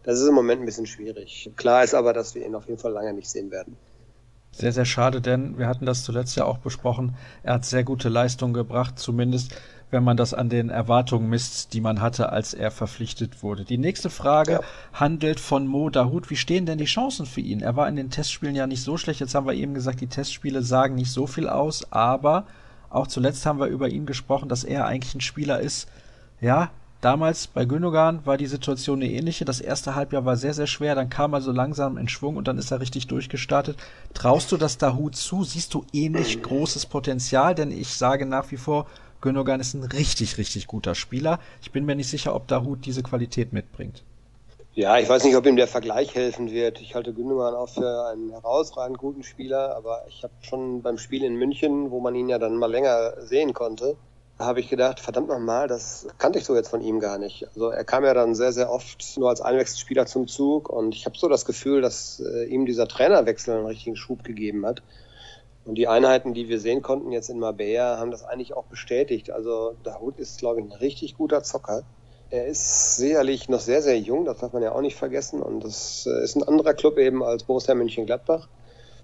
das 0.02 0.20
ist 0.20 0.28
im 0.28 0.34
Moment 0.34 0.62
ein 0.62 0.66
bisschen 0.66 0.86
schwierig. 0.86 1.50
Klar 1.56 1.84
ist 1.84 1.94
aber, 1.94 2.12
dass 2.12 2.34
wir 2.34 2.44
ihn 2.44 2.54
auf 2.54 2.66
jeden 2.66 2.78
Fall 2.78 2.92
lange 2.92 3.12
nicht 3.12 3.30
sehen 3.30 3.50
werden. 3.50 3.76
Sehr, 4.52 4.72
sehr 4.72 4.84
schade, 4.84 5.20
denn 5.20 5.58
wir 5.58 5.66
hatten 5.66 5.84
das 5.84 6.04
zuletzt 6.04 6.36
ja 6.36 6.44
auch 6.44 6.58
besprochen. 6.58 7.16
Er 7.42 7.54
hat 7.54 7.64
sehr 7.64 7.82
gute 7.82 8.08
Leistungen 8.08 8.54
gebracht, 8.54 8.98
zumindest 9.00 9.56
wenn 9.94 10.04
man 10.04 10.16
das 10.16 10.34
an 10.34 10.48
den 10.48 10.70
Erwartungen 10.70 11.28
misst, 11.28 11.72
die 11.72 11.80
man 11.80 12.00
hatte, 12.00 12.30
als 12.30 12.52
er 12.52 12.72
verpflichtet 12.72 13.44
wurde. 13.44 13.64
Die 13.64 13.78
nächste 13.78 14.10
Frage 14.10 14.52
ja. 14.52 14.60
handelt 14.92 15.38
von 15.38 15.68
Mo 15.68 15.88
Dahut. 15.88 16.30
Wie 16.30 16.36
stehen 16.36 16.66
denn 16.66 16.78
die 16.78 16.84
Chancen 16.84 17.26
für 17.26 17.40
ihn? 17.40 17.60
Er 17.60 17.76
war 17.76 17.88
in 17.88 17.94
den 17.94 18.10
Testspielen 18.10 18.56
ja 18.56 18.66
nicht 18.66 18.82
so 18.82 18.96
schlecht. 18.96 19.20
Jetzt 19.20 19.36
haben 19.36 19.46
wir 19.46 19.54
eben 19.54 19.72
gesagt, 19.72 20.00
die 20.00 20.08
Testspiele 20.08 20.62
sagen 20.62 20.96
nicht 20.96 21.12
so 21.12 21.28
viel 21.28 21.48
aus, 21.48 21.92
aber 21.92 22.44
auch 22.90 23.06
zuletzt 23.06 23.46
haben 23.46 23.60
wir 23.60 23.66
über 23.68 23.88
ihn 23.88 24.04
gesprochen, 24.04 24.48
dass 24.48 24.64
er 24.64 24.86
eigentlich 24.86 25.14
ein 25.14 25.20
Spieler 25.20 25.60
ist, 25.60 25.88
ja, 26.40 26.70
Damals 27.04 27.48
bei 27.48 27.66
Gündogan 27.66 28.24
war 28.24 28.38
die 28.38 28.46
Situation 28.46 29.02
eine 29.02 29.12
ähnliche. 29.12 29.44
Das 29.44 29.60
erste 29.60 29.94
Halbjahr 29.94 30.24
war 30.24 30.36
sehr, 30.36 30.54
sehr 30.54 30.66
schwer. 30.66 30.94
Dann 30.94 31.10
kam 31.10 31.34
er 31.34 31.42
so 31.42 31.52
langsam 31.52 31.98
in 31.98 32.08
Schwung 32.08 32.36
und 32.38 32.48
dann 32.48 32.56
ist 32.56 32.70
er 32.70 32.80
richtig 32.80 33.08
durchgestartet. 33.08 33.76
Traust 34.14 34.50
du 34.50 34.56
das 34.56 34.78
Dahut 34.78 35.14
zu? 35.14 35.44
Siehst 35.44 35.74
du 35.74 35.84
ähnlich 35.92 36.42
großes 36.42 36.86
Potenzial? 36.86 37.54
Denn 37.54 37.70
ich 37.70 37.92
sage 37.92 38.24
nach 38.24 38.50
wie 38.50 38.56
vor, 38.56 38.86
Gündogan 39.24 39.58
ist 39.58 39.72
ein 39.72 39.84
richtig, 39.84 40.36
richtig 40.36 40.66
guter 40.66 40.94
Spieler. 40.94 41.40
Ich 41.62 41.72
bin 41.72 41.86
mir 41.86 41.96
nicht 41.96 42.10
sicher, 42.10 42.34
ob 42.34 42.46
Dahut 42.46 42.84
diese 42.84 43.02
Qualität 43.02 43.54
mitbringt. 43.54 44.04
Ja, 44.74 44.98
ich 44.98 45.08
weiß 45.08 45.24
nicht, 45.24 45.34
ob 45.34 45.46
ihm 45.46 45.56
der 45.56 45.66
Vergleich 45.66 46.14
helfen 46.14 46.50
wird. 46.50 46.78
Ich 46.82 46.94
halte 46.94 47.14
Gündogan 47.14 47.54
auch 47.54 47.70
für 47.70 48.06
einen 48.08 48.32
herausragend 48.32 48.98
guten 48.98 49.22
Spieler, 49.22 49.74
aber 49.76 50.04
ich 50.08 50.22
habe 50.24 50.34
schon 50.42 50.82
beim 50.82 50.98
Spiel 50.98 51.24
in 51.24 51.36
München, 51.36 51.90
wo 51.90 52.00
man 52.00 52.14
ihn 52.14 52.28
ja 52.28 52.38
dann 52.38 52.56
mal 52.56 52.70
länger 52.70 53.14
sehen 53.22 53.54
konnte, 53.54 53.96
habe 54.38 54.60
ich 54.60 54.68
gedacht, 54.68 55.00
verdammt 55.00 55.28
nochmal, 55.28 55.68
das 55.68 56.06
kannte 56.18 56.38
ich 56.38 56.44
so 56.44 56.54
jetzt 56.54 56.68
von 56.68 56.82
ihm 56.82 57.00
gar 57.00 57.16
nicht. 57.16 57.46
Also 57.46 57.70
er 57.70 57.84
kam 57.84 58.04
ja 58.04 58.12
dann 58.12 58.34
sehr, 58.34 58.52
sehr 58.52 58.70
oft 58.70 59.16
nur 59.16 59.30
als 59.30 59.40
Einwechselspieler 59.40 60.04
zum 60.04 60.28
Zug 60.28 60.68
und 60.68 60.94
ich 60.94 61.06
habe 61.06 61.16
so 61.16 61.30
das 61.30 61.46
Gefühl, 61.46 61.80
dass 61.80 62.20
äh, 62.20 62.44
ihm 62.44 62.66
dieser 62.66 62.88
Trainerwechsel 62.88 63.56
einen 63.56 63.66
richtigen 63.66 63.96
Schub 63.96 64.22
gegeben 64.22 64.66
hat. 64.66 64.82
Und 65.64 65.76
die 65.76 65.88
Einheiten, 65.88 66.34
die 66.34 66.48
wir 66.48 66.60
sehen 66.60 66.82
konnten 66.82 67.10
jetzt 67.10 67.30
in 67.30 67.38
Marbella, 67.38 67.98
haben 67.98 68.10
das 68.10 68.24
eigentlich 68.24 68.54
auch 68.54 68.64
bestätigt. 68.64 69.30
Also 69.30 69.76
Dahut 69.82 70.18
ist, 70.18 70.38
glaube 70.38 70.60
ich, 70.60 70.66
ein 70.66 70.72
richtig 70.72 71.14
guter 71.14 71.42
Zocker. 71.42 71.84
Er 72.30 72.46
ist 72.46 72.96
sicherlich 72.96 73.48
noch 73.48 73.60
sehr, 73.60 73.80
sehr 73.80 73.98
jung, 73.98 74.24
das 74.24 74.38
darf 74.38 74.52
man 74.52 74.62
ja 74.62 74.72
auch 74.72 74.80
nicht 74.80 74.96
vergessen. 74.96 75.40
Und 75.40 75.64
das 75.64 76.06
äh, 76.06 76.22
ist 76.22 76.36
ein 76.36 76.42
anderer 76.42 76.74
Club 76.74 76.98
eben 76.98 77.22
als 77.22 77.44
Borussia 77.44 77.74
Mönchengladbach. 77.74 78.48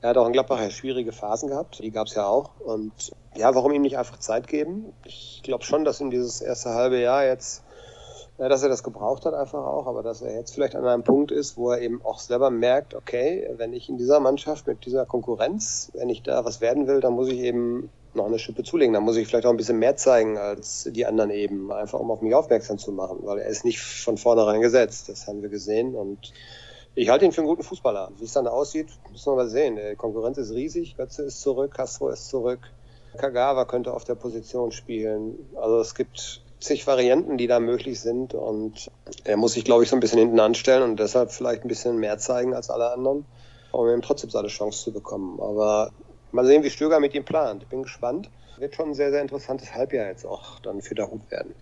Er 0.02 0.10
hat 0.10 0.16
auch 0.16 0.26
in 0.26 0.32
Gladbach 0.32 0.70
schwierige 0.70 1.12
Phasen 1.12 1.50
gehabt, 1.50 1.80
die 1.82 1.90
gab 1.90 2.06
es 2.06 2.14
ja 2.14 2.26
auch. 2.26 2.58
Und 2.60 3.12
ja, 3.36 3.54
warum 3.54 3.72
ihm 3.72 3.82
nicht 3.82 3.98
einfach 3.98 4.18
Zeit 4.18 4.46
geben? 4.46 4.92
Ich 5.04 5.40
glaube 5.42 5.64
schon, 5.64 5.84
dass 5.84 6.00
ihm 6.00 6.10
dieses 6.10 6.40
erste 6.40 6.70
halbe 6.70 6.98
Jahr 6.98 7.24
jetzt 7.24 7.62
dass 8.48 8.62
er 8.62 8.68
das 8.68 8.82
gebraucht 8.82 9.26
hat 9.26 9.34
einfach 9.34 9.64
auch, 9.66 9.86
aber 9.86 10.02
dass 10.02 10.22
er 10.22 10.34
jetzt 10.34 10.54
vielleicht 10.54 10.74
an 10.74 10.86
einem 10.86 11.02
Punkt 11.02 11.30
ist, 11.30 11.56
wo 11.56 11.70
er 11.70 11.80
eben 11.80 12.00
auch 12.02 12.18
selber 12.18 12.50
merkt, 12.50 12.94
okay, 12.94 13.52
wenn 13.56 13.72
ich 13.72 13.88
in 13.88 13.98
dieser 13.98 14.18
Mannschaft 14.18 14.66
mit 14.66 14.86
dieser 14.86 15.04
Konkurrenz, 15.04 15.90
wenn 15.94 16.08
ich 16.08 16.22
da 16.22 16.44
was 16.44 16.60
werden 16.60 16.86
will, 16.86 17.00
dann 17.00 17.12
muss 17.12 17.28
ich 17.28 17.40
eben 17.40 17.90
noch 18.14 18.26
eine 18.26 18.38
Schippe 18.38 18.62
zulegen. 18.64 18.94
Dann 18.94 19.04
muss 19.04 19.16
ich 19.16 19.28
vielleicht 19.28 19.46
auch 19.46 19.50
ein 19.50 19.56
bisschen 19.56 19.78
mehr 19.78 19.96
zeigen 19.96 20.38
als 20.38 20.88
die 20.90 21.06
anderen 21.06 21.30
eben, 21.30 21.70
einfach 21.70 22.00
um 22.00 22.10
auf 22.10 22.22
mich 22.22 22.34
aufmerksam 22.34 22.78
zu 22.78 22.92
machen, 22.92 23.18
weil 23.22 23.38
er 23.38 23.48
ist 23.48 23.64
nicht 23.64 23.80
von 23.80 24.16
vornherein 24.16 24.60
gesetzt. 24.60 25.08
Das 25.08 25.26
haben 25.26 25.42
wir 25.42 25.48
gesehen 25.48 25.94
und 25.94 26.32
ich 26.94 27.08
halte 27.08 27.24
ihn 27.24 27.32
für 27.32 27.42
einen 27.42 27.48
guten 27.48 27.62
Fußballer. 27.62 28.10
Wie 28.18 28.24
es 28.24 28.32
dann 28.32 28.48
aussieht, 28.48 28.88
müssen 29.12 29.32
wir 29.32 29.36
mal 29.36 29.48
sehen. 29.48 29.76
Die 29.76 29.96
Konkurrenz 29.96 30.38
ist 30.38 30.52
riesig, 30.52 30.96
Götze 30.96 31.22
ist 31.22 31.40
zurück, 31.40 31.74
Castro 31.74 32.08
ist 32.08 32.28
zurück. 32.28 32.60
Kagawa 33.16 33.64
könnte 33.64 33.92
auf 33.92 34.04
der 34.04 34.14
Position 34.14 34.72
spielen. 34.72 35.38
Also 35.56 35.80
es 35.80 35.94
gibt 35.94 36.42
zig 36.60 36.86
Varianten, 36.86 37.38
die 37.38 37.46
da 37.46 37.58
möglich 37.60 38.00
sind. 38.00 38.34
Und 38.34 38.90
er 39.24 39.36
muss 39.36 39.54
sich, 39.54 39.64
glaube 39.64 39.82
ich, 39.82 39.90
so 39.90 39.96
ein 39.96 40.00
bisschen 40.00 40.18
hinten 40.18 40.40
anstellen 40.40 40.82
und 40.82 41.00
deshalb 41.00 41.32
vielleicht 41.32 41.64
ein 41.64 41.68
bisschen 41.68 41.98
mehr 41.98 42.18
zeigen 42.18 42.54
als 42.54 42.70
alle 42.70 42.92
anderen, 42.92 43.24
um 43.72 43.88
ihm 43.88 44.02
trotzdem 44.02 44.30
seine 44.30 44.48
Chance 44.48 44.84
zu 44.84 44.92
bekommen. 44.92 45.40
Aber 45.40 45.90
mal 46.32 46.46
sehen, 46.46 46.62
wie 46.62 46.70
Stöger 46.70 47.00
mit 47.00 47.14
ihm 47.14 47.24
plant. 47.24 47.62
Ich 47.62 47.68
bin 47.68 47.82
gespannt. 47.82 48.30
Wird 48.58 48.74
schon 48.74 48.90
ein 48.90 48.94
sehr, 48.94 49.10
sehr 49.10 49.22
interessantes 49.22 49.74
Halbjahr 49.74 50.06
jetzt 50.06 50.26
auch 50.26 50.60
dann 50.60 50.82
für 50.82 50.94
Dahut 50.94 51.30
werden. 51.30 51.54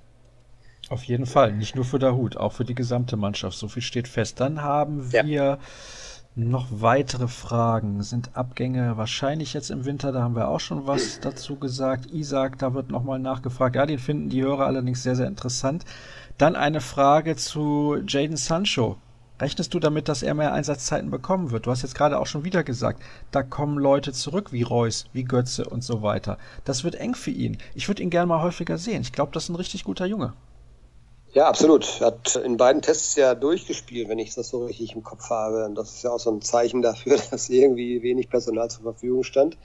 Auf 0.91 1.05
jeden 1.05 1.27
Fall, 1.27 1.53
nicht 1.53 1.77
nur 1.77 1.85
für 1.85 1.99
Dahut, 1.99 2.37
auch 2.37 2.53
für 2.53 2.65
die 2.65 2.75
gesamte 2.75 3.17
Mannschaft. 3.17 3.57
So 3.57 3.69
viel 3.69 3.83
steht 3.83 4.09
fest. 4.09 4.41
Dann 4.41 4.63
haben 4.63 5.13
wir 5.13 5.25
ja. 5.25 5.59
Noch 6.41 6.69
weitere 6.71 7.27
Fragen 7.27 8.01
sind 8.05 8.37
Abgänge 8.37 8.97
wahrscheinlich 8.97 9.55
jetzt 9.55 9.73
im 9.73 9.85
Winter, 9.85 10.13
da 10.13 10.23
haben 10.23 10.37
wir 10.37 10.47
auch 10.47 10.61
schon 10.61 10.87
was 10.87 11.19
dazu 11.21 11.57
gesagt. 11.57 12.13
Isaac, 12.13 12.61
da 12.61 12.75
wird 12.75 12.93
nochmal 12.93 13.19
nachgefragt. 13.19 13.75
Ja, 13.75 13.87
den 13.87 13.99
finden 13.99 14.29
die 14.29 14.45
Hörer 14.45 14.67
allerdings 14.67 15.03
sehr, 15.03 15.17
sehr 15.17 15.27
interessant. 15.27 15.85
Dann 16.37 16.55
eine 16.55 16.81
Frage 16.81 17.35
zu 17.35 17.97
Jaden 18.07 18.37
Sancho. 18.37 18.99
Rechnest 19.41 19.75
du 19.75 19.81
damit, 19.81 20.09
dass 20.09 20.23
er 20.23 20.35
mehr 20.35 20.53
Einsatzzeiten 20.53 21.11
bekommen 21.11 21.51
wird? 21.51 21.67
Du 21.67 21.73
hast 21.73 21.83
jetzt 21.83 21.97
gerade 21.97 22.21
auch 22.21 22.29
schon 22.29 22.45
wieder 22.45 22.63
gesagt, 22.63 23.03
da 23.33 23.43
kommen 23.43 23.77
Leute 23.77 24.13
zurück 24.13 24.53
wie 24.53 24.63
Reus, 24.63 25.07
wie 25.13 25.25
Götze 25.25 25.65
und 25.65 25.83
so 25.83 26.03
weiter. 26.03 26.39
Das 26.65 26.85
wird 26.85 26.95
eng 26.95 27.17
für 27.17 27.33
ihn. 27.33 27.59
Ich 27.75 27.89
würde 27.89 28.05
ihn 28.05 28.11
gerne 28.11 28.29
mal 28.29 28.43
häufiger 28.43 28.79
sehen. 28.79 29.03
Ich 29.03 29.11
glaube, 29.11 29.33
das 29.33 29.45
ist 29.45 29.49
ein 29.49 29.57
richtig 29.57 29.83
guter 29.83 30.07
Junge. 30.07 30.35
Ja, 31.33 31.47
absolut. 31.47 32.01
Er 32.01 32.09
hat 32.09 32.37
in 32.37 32.57
beiden 32.57 32.83
Tests 32.83 33.15
ja 33.17 33.35
durchgespielt, 33.35 34.09
wenn 34.09 34.19
ich 34.19 34.35
das 34.35 34.49
so 34.49 34.65
richtig 34.65 34.95
im 34.95 35.03
Kopf 35.03 35.29
habe. 35.31 35.67
Und 35.67 35.75
das 35.75 35.95
ist 35.95 36.03
ja 36.03 36.11
auch 36.11 36.19
so 36.19 36.31
ein 36.31 36.43
Zeichen 36.43 36.83
dafür, 36.83 37.19
dass 37.31 37.49
irgendwie 37.49 38.03
wenig 38.03 38.31
Personal 38.31 38.71
zur 38.71 38.83
Verfügung 38.83 39.25
stand. 39.25 39.59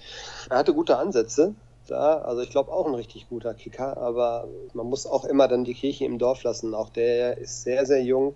Er 0.50 0.58
hatte 0.58 0.74
gute 0.74 0.98
Ansätze 0.98 1.56
da. 1.88 2.20
Also 2.20 2.42
ich 2.42 2.50
glaube 2.50 2.72
auch 2.72 2.86
ein 2.86 2.96
richtig 2.96 3.30
guter 3.30 3.54
Kicker, 3.54 3.98
aber 3.98 4.48
man 4.74 4.88
muss 4.88 5.06
auch 5.06 5.26
immer 5.26 5.48
dann 5.48 5.64
die 5.64 5.74
Kirche 5.74 6.06
im 6.06 6.20
Dorf 6.20 6.44
lassen. 6.44 6.74
Auch 6.76 6.90
der 6.90 7.38
ist 7.38 7.64
sehr, 7.64 7.86
sehr 7.86 8.04
jung 8.04 8.36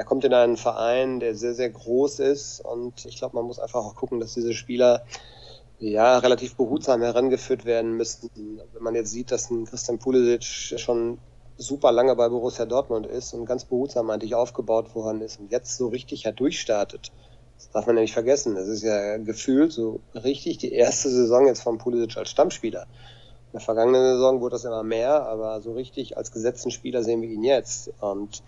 er 0.00 0.06
kommt 0.06 0.24
in 0.24 0.32
einen 0.32 0.56
Verein, 0.56 1.20
der 1.20 1.34
sehr, 1.34 1.52
sehr 1.52 1.68
groß 1.68 2.20
ist 2.20 2.60
und 2.60 3.04
ich 3.04 3.18
glaube, 3.18 3.36
man 3.36 3.44
muss 3.44 3.58
einfach 3.58 3.84
auch 3.84 3.94
gucken, 3.94 4.18
dass 4.18 4.32
diese 4.32 4.54
Spieler 4.54 5.04
ja 5.78 6.16
relativ 6.16 6.56
behutsam 6.56 7.02
herangeführt 7.02 7.66
werden 7.66 7.98
müssen. 7.98 8.30
Wenn 8.72 8.82
man 8.82 8.94
jetzt 8.94 9.10
sieht, 9.10 9.30
dass 9.30 9.50
ein 9.50 9.66
Christian 9.66 9.98
Pulisic 9.98 10.44
schon 10.44 11.18
super 11.60 11.92
lange 11.92 12.16
bei 12.16 12.28
Borussia 12.28 12.64
Dortmund 12.64 13.06
ist 13.06 13.34
und 13.34 13.44
ganz 13.44 13.64
behutsam 13.64 14.10
eigentlich 14.10 14.34
aufgebaut 14.34 14.94
worden 14.94 15.20
ist 15.20 15.38
und 15.38 15.52
jetzt 15.52 15.76
so 15.76 15.88
richtig 15.88 16.24
ja 16.24 16.32
durchstartet. 16.32 17.12
Das 17.56 17.70
darf 17.70 17.86
man 17.86 17.96
ja 17.96 18.02
nicht 18.02 18.14
vergessen. 18.14 18.54
Das 18.54 18.66
ist 18.68 18.82
ja 18.82 19.18
gefühlt 19.18 19.72
so 19.72 20.00
richtig 20.14 20.58
die 20.58 20.72
erste 20.72 21.10
Saison 21.10 21.46
jetzt 21.46 21.62
von 21.62 21.76
Pulisic 21.76 22.16
als 22.16 22.30
Stammspieler. 22.30 22.82
In 22.82 23.58
der 23.58 23.60
vergangenen 23.60 24.14
Saison 24.14 24.40
wurde 24.40 24.54
das 24.54 24.64
immer 24.64 24.82
mehr, 24.82 25.26
aber 25.26 25.60
so 25.60 25.72
richtig 25.72 26.16
als 26.16 26.32
gesetzten 26.32 26.70
Spieler 26.70 27.02
sehen 27.02 27.20
wir 27.20 27.28
ihn 27.28 27.44
jetzt. 27.44 27.90
Und 28.00 28.42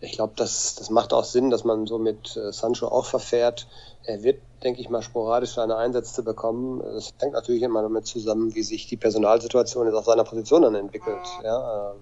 ich 0.00 0.12
glaube, 0.12 0.34
das, 0.36 0.74
das 0.74 0.90
macht 0.90 1.12
auch 1.12 1.24
Sinn, 1.24 1.48
dass 1.48 1.64
man 1.64 1.86
so 1.86 1.98
mit 1.98 2.36
äh, 2.36 2.52
Sancho 2.52 2.88
auch 2.88 3.06
verfährt. 3.06 3.68
Er 4.04 4.22
wird, 4.22 4.40
denke 4.62 4.80
ich 4.80 4.90
mal, 4.90 5.00
sporadisch 5.00 5.54
seine 5.54 5.76
Einsätze 5.76 6.22
bekommen. 6.22 6.80
Das 6.80 7.14
hängt 7.20 7.32
natürlich 7.32 7.62
immer 7.62 7.82
damit 7.82 8.06
zusammen, 8.06 8.54
wie 8.54 8.62
sich 8.62 8.86
die 8.86 8.96
Personalsituation 8.96 9.86
jetzt 9.86 9.96
auf 9.96 10.04
seiner 10.04 10.24
Position 10.24 10.62
dann 10.62 10.74
entwickelt. 10.74 11.24
Ja, 11.42 11.92
äh, 11.92 11.94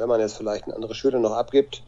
wenn 0.00 0.08
man 0.08 0.20
jetzt 0.20 0.36
vielleicht 0.36 0.64
eine 0.64 0.74
andere 0.74 0.94
Schüler 0.94 1.18
noch 1.18 1.32
abgibt, 1.32 1.82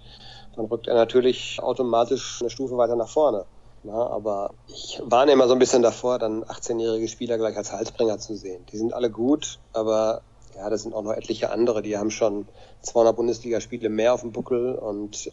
dann 0.57 0.66
rückt 0.66 0.87
er 0.87 0.94
natürlich 0.94 1.61
automatisch 1.62 2.40
eine 2.40 2.51
Stufe 2.51 2.77
weiter 2.77 2.96
nach 2.96 3.09
vorne. 3.09 3.44
Ja, 3.85 3.94
aber 3.94 4.51
ich 4.68 5.03
warne 5.05 5.33
immer 5.33 5.48
so 5.48 5.55
ein 5.55 5.59
bisschen 5.59 5.83
davor, 5.83 6.20
dann 6.20 6.44
18-jährige 6.44 7.09
Spieler 7.09 7.37
gleich 7.37 7.57
als 7.57 7.72
Halsbringer 7.72 8.18
zu 8.18 8.37
sehen. 8.37 8.64
Die 8.70 8.77
sind 8.77 8.94
alle 8.94 9.11
gut, 9.11 9.59
aber 9.72 10.22
ja, 10.57 10.70
das 10.70 10.83
sind 10.83 10.94
auch 10.94 11.03
noch 11.03 11.12
etliche 11.12 11.51
andere, 11.51 11.83
die 11.83 11.98
haben 11.98 12.11
schon 12.11 12.46
200 12.83 13.16
Bundesligaspiele 13.16 13.88
mehr 13.88 14.14
auf 14.14 14.20
dem 14.20 14.31
Buckel 14.31 14.75
und 14.75 15.33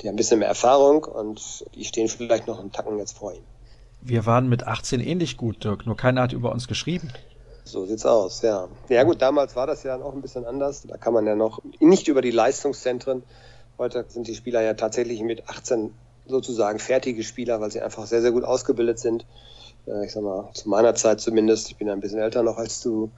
die 0.00 0.08
haben 0.08 0.14
ein 0.14 0.16
bisschen 0.16 0.38
mehr 0.38 0.48
Erfahrung 0.48 1.04
und 1.04 1.64
die 1.74 1.84
stehen 1.84 2.08
vielleicht 2.08 2.46
noch 2.46 2.58
einen 2.58 2.72
Tacken 2.72 2.98
jetzt 2.98 3.18
vor 3.18 3.34
ihm. 3.34 3.42
Wir 4.00 4.24
waren 4.26 4.48
mit 4.48 4.66
18 4.66 5.00
ähnlich 5.00 5.36
gut, 5.36 5.64
Dirk, 5.64 5.86
nur 5.86 5.96
keiner 5.96 6.22
hat 6.22 6.32
über 6.32 6.52
uns 6.52 6.68
geschrieben. 6.68 7.10
So 7.64 7.86
sieht's 7.86 8.04
aus, 8.04 8.42
ja. 8.42 8.68
Ja 8.88 9.02
gut, 9.04 9.22
damals 9.22 9.56
war 9.56 9.66
das 9.66 9.82
ja 9.82 9.96
auch 9.96 10.12
ein 10.12 10.20
bisschen 10.20 10.44
anders. 10.44 10.82
Da 10.82 10.98
kann 10.98 11.14
man 11.14 11.26
ja 11.26 11.34
noch 11.34 11.60
nicht 11.80 12.08
über 12.08 12.20
die 12.20 12.30
Leistungszentren. 12.30 13.22
Heute 13.78 14.04
sind 14.08 14.28
die 14.28 14.34
Spieler 14.34 14.60
ja 14.62 14.74
tatsächlich 14.74 15.22
mit 15.22 15.48
18 15.48 15.94
sozusagen 16.26 16.78
fertige 16.78 17.22
Spieler, 17.24 17.60
weil 17.60 17.70
sie 17.70 17.80
einfach 17.80 18.06
sehr, 18.06 18.22
sehr 18.22 18.32
gut 18.32 18.44
ausgebildet 18.44 18.98
sind. 18.98 19.26
Ich 20.04 20.12
sag 20.12 20.22
mal, 20.22 20.50
zu 20.54 20.68
meiner 20.68 20.94
Zeit 20.94 21.20
zumindest, 21.20 21.70
ich 21.70 21.76
bin 21.76 21.88
ja 21.88 21.94
ein 21.94 22.00
bisschen 22.00 22.20
älter 22.20 22.42
noch 22.42 22.58
als 22.58 22.80
du, 22.80 23.10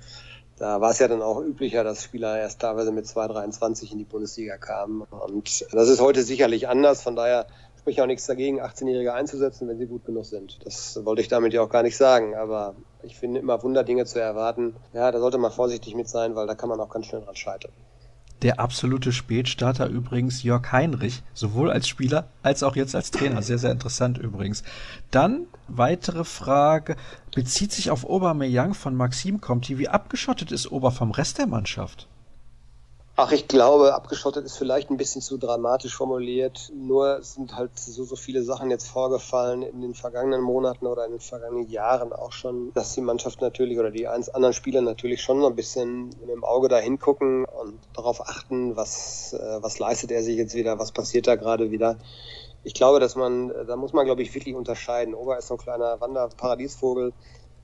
da 0.59 0.81
war 0.81 0.91
es 0.91 0.99
ja 0.99 1.09
dann 1.09 1.21
auch 1.21 1.43
üblicher, 1.43 1.85
dass 1.85 2.03
Spieler 2.03 2.39
erst 2.39 2.61
teilweise 2.61 2.91
mit 2.91 3.05
2,23 3.05 3.93
in 3.93 3.99
die 3.99 4.05
Bundesliga 4.05 4.57
kamen. 4.57 5.03
Und 5.03 5.67
das 5.71 5.89
ist 5.89 6.01
heute 6.01 6.23
sicherlich 6.23 6.67
anders. 6.67 7.03
Von 7.03 7.15
daher 7.15 7.47
spricht 7.87 8.01
auch 8.01 8.07
nichts 8.09 8.27
dagegen, 8.27 8.61
18-Jährige 8.61 9.15
einzusetzen, 9.15 9.69
wenn 9.69 9.79
sie 9.79 9.87
gut 9.87 10.05
genug 10.05 10.27
sind. 10.27 10.59
Das 10.65 10.99
wollte 11.05 11.23
ich 11.23 11.29
damit 11.29 11.53
ja 11.53 11.63
auch 11.63 11.71
gar 11.71 11.85
nicht 11.85 11.97
sagen. 11.97 12.35
Aber 12.35 12.75
ich 13.05 13.17
finde 13.17 13.39
immer 13.39 13.63
Wunderdinge 13.63 14.05
zu 14.07 14.21
erwarten. 14.21 14.75
Ja, 14.93 15.13
da 15.13 15.21
sollte 15.21 15.39
man 15.39 15.53
vorsichtig 15.53 15.95
mit 15.95 16.09
sein, 16.09 16.35
weil 16.35 16.49
da 16.49 16.57
kann 16.57 16.69
man 16.69 16.81
auch 16.81 16.89
ganz 16.89 17.07
schnell 17.07 17.21
dran 17.21 17.37
scheitern. 17.37 17.71
Der 18.43 18.59
absolute 18.59 19.13
Spätstarter 19.13 19.87
übrigens 19.87 20.43
Jörg 20.43 20.73
Heinrich, 20.73 21.23
sowohl 21.33 21.71
als 21.71 21.87
Spieler 21.87 22.27
als 22.43 22.65
auch 22.65 22.75
jetzt 22.75 22.97
als 22.97 23.13
Trainer. 23.13 23.41
Sehr, 23.41 23.59
sehr 23.59 23.71
interessant 23.71 24.19
übrigens. 24.19 24.65
Dann 25.13 25.47
weitere 25.69 26.25
Frage, 26.25 26.97
bezieht 27.33 27.71
sich 27.71 27.93
auf 27.93 28.05
Aubameyang 28.05 28.75
von 28.75 28.97
Maxim 28.97 29.41
Comti. 29.41 29.79
Wie 29.79 29.89
abgeschottet 29.89 30.51
ist 30.51 30.73
Ober 30.73 30.91
vom 30.91 31.13
Rest 31.13 31.39
der 31.39 31.47
Mannschaft? 31.47 32.09
Ach, 33.19 33.33
ich 33.33 33.49
glaube, 33.49 33.95
abgeschottet 33.95 34.45
ist 34.45 34.59
vielleicht 34.59 34.91
ein 34.91 34.99
bisschen 34.99 35.23
zu 35.23 35.39
dramatisch 35.39 35.97
formuliert. 35.97 36.71
Nur 36.75 37.23
sind 37.23 37.57
halt 37.57 37.71
so, 37.79 38.05
so 38.05 38.15
viele 38.15 38.43
Sachen 38.43 38.71
jetzt 38.71 38.87
vorgefallen 38.89 39.63
in 39.63 39.81
den 39.81 39.95
vergangenen 39.95 40.43
Monaten 40.43 40.87
oder 40.87 41.07
in 41.07 41.13
den 41.13 41.21
vergangenen 41.21 41.67
Jahren 41.71 42.13
auch 42.13 42.33
schon, 42.33 42.75
dass 42.75 42.93
die 42.93 43.01
Mannschaft 43.01 43.41
natürlich 43.41 43.79
oder 43.79 43.91
die 43.91 44.07
eins 44.07 44.29
anderen 44.29 44.53
Spieler 44.53 44.83
natürlich 44.83 45.23
schon 45.23 45.43
ein 45.43 45.57
bisschen 45.57 46.11
dem 46.29 46.45
Auge 46.45 46.69
da 46.69 46.77
hingucken 46.77 47.47
und 47.47 47.79
darauf 47.95 48.21
achten, 48.21 48.77
was, 48.77 49.33
äh, 49.33 49.63
was 49.63 49.79
leistet 49.79 50.11
er 50.11 50.23
sich 50.23 50.37
jetzt 50.37 50.55
wieder, 50.55 50.79
was 50.79 50.93
passiert 50.93 51.27
da 51.27 51.37
gerade 51.37 51.71
wieder. 51.71 51.97
Ich 52.65 52.75
glaube, 52.75 53.01
dass 53.01 53.17
man, 53.17 53.51
da 53.67 53.77
muss 53.77 53.95
man, 53.95 54.05
glaube 54.05 54.21
ich, 54.21 54.35
wirklich 54.35 54.55
unterscheiden. 54.55 55.15
Ober 55.15 55.39
ist 55.39 55.47
so 55.47 55.55
ein 55.55 55.59
kleiner 55.59 56.03
Wanderparadiesvogel 56.03 57.15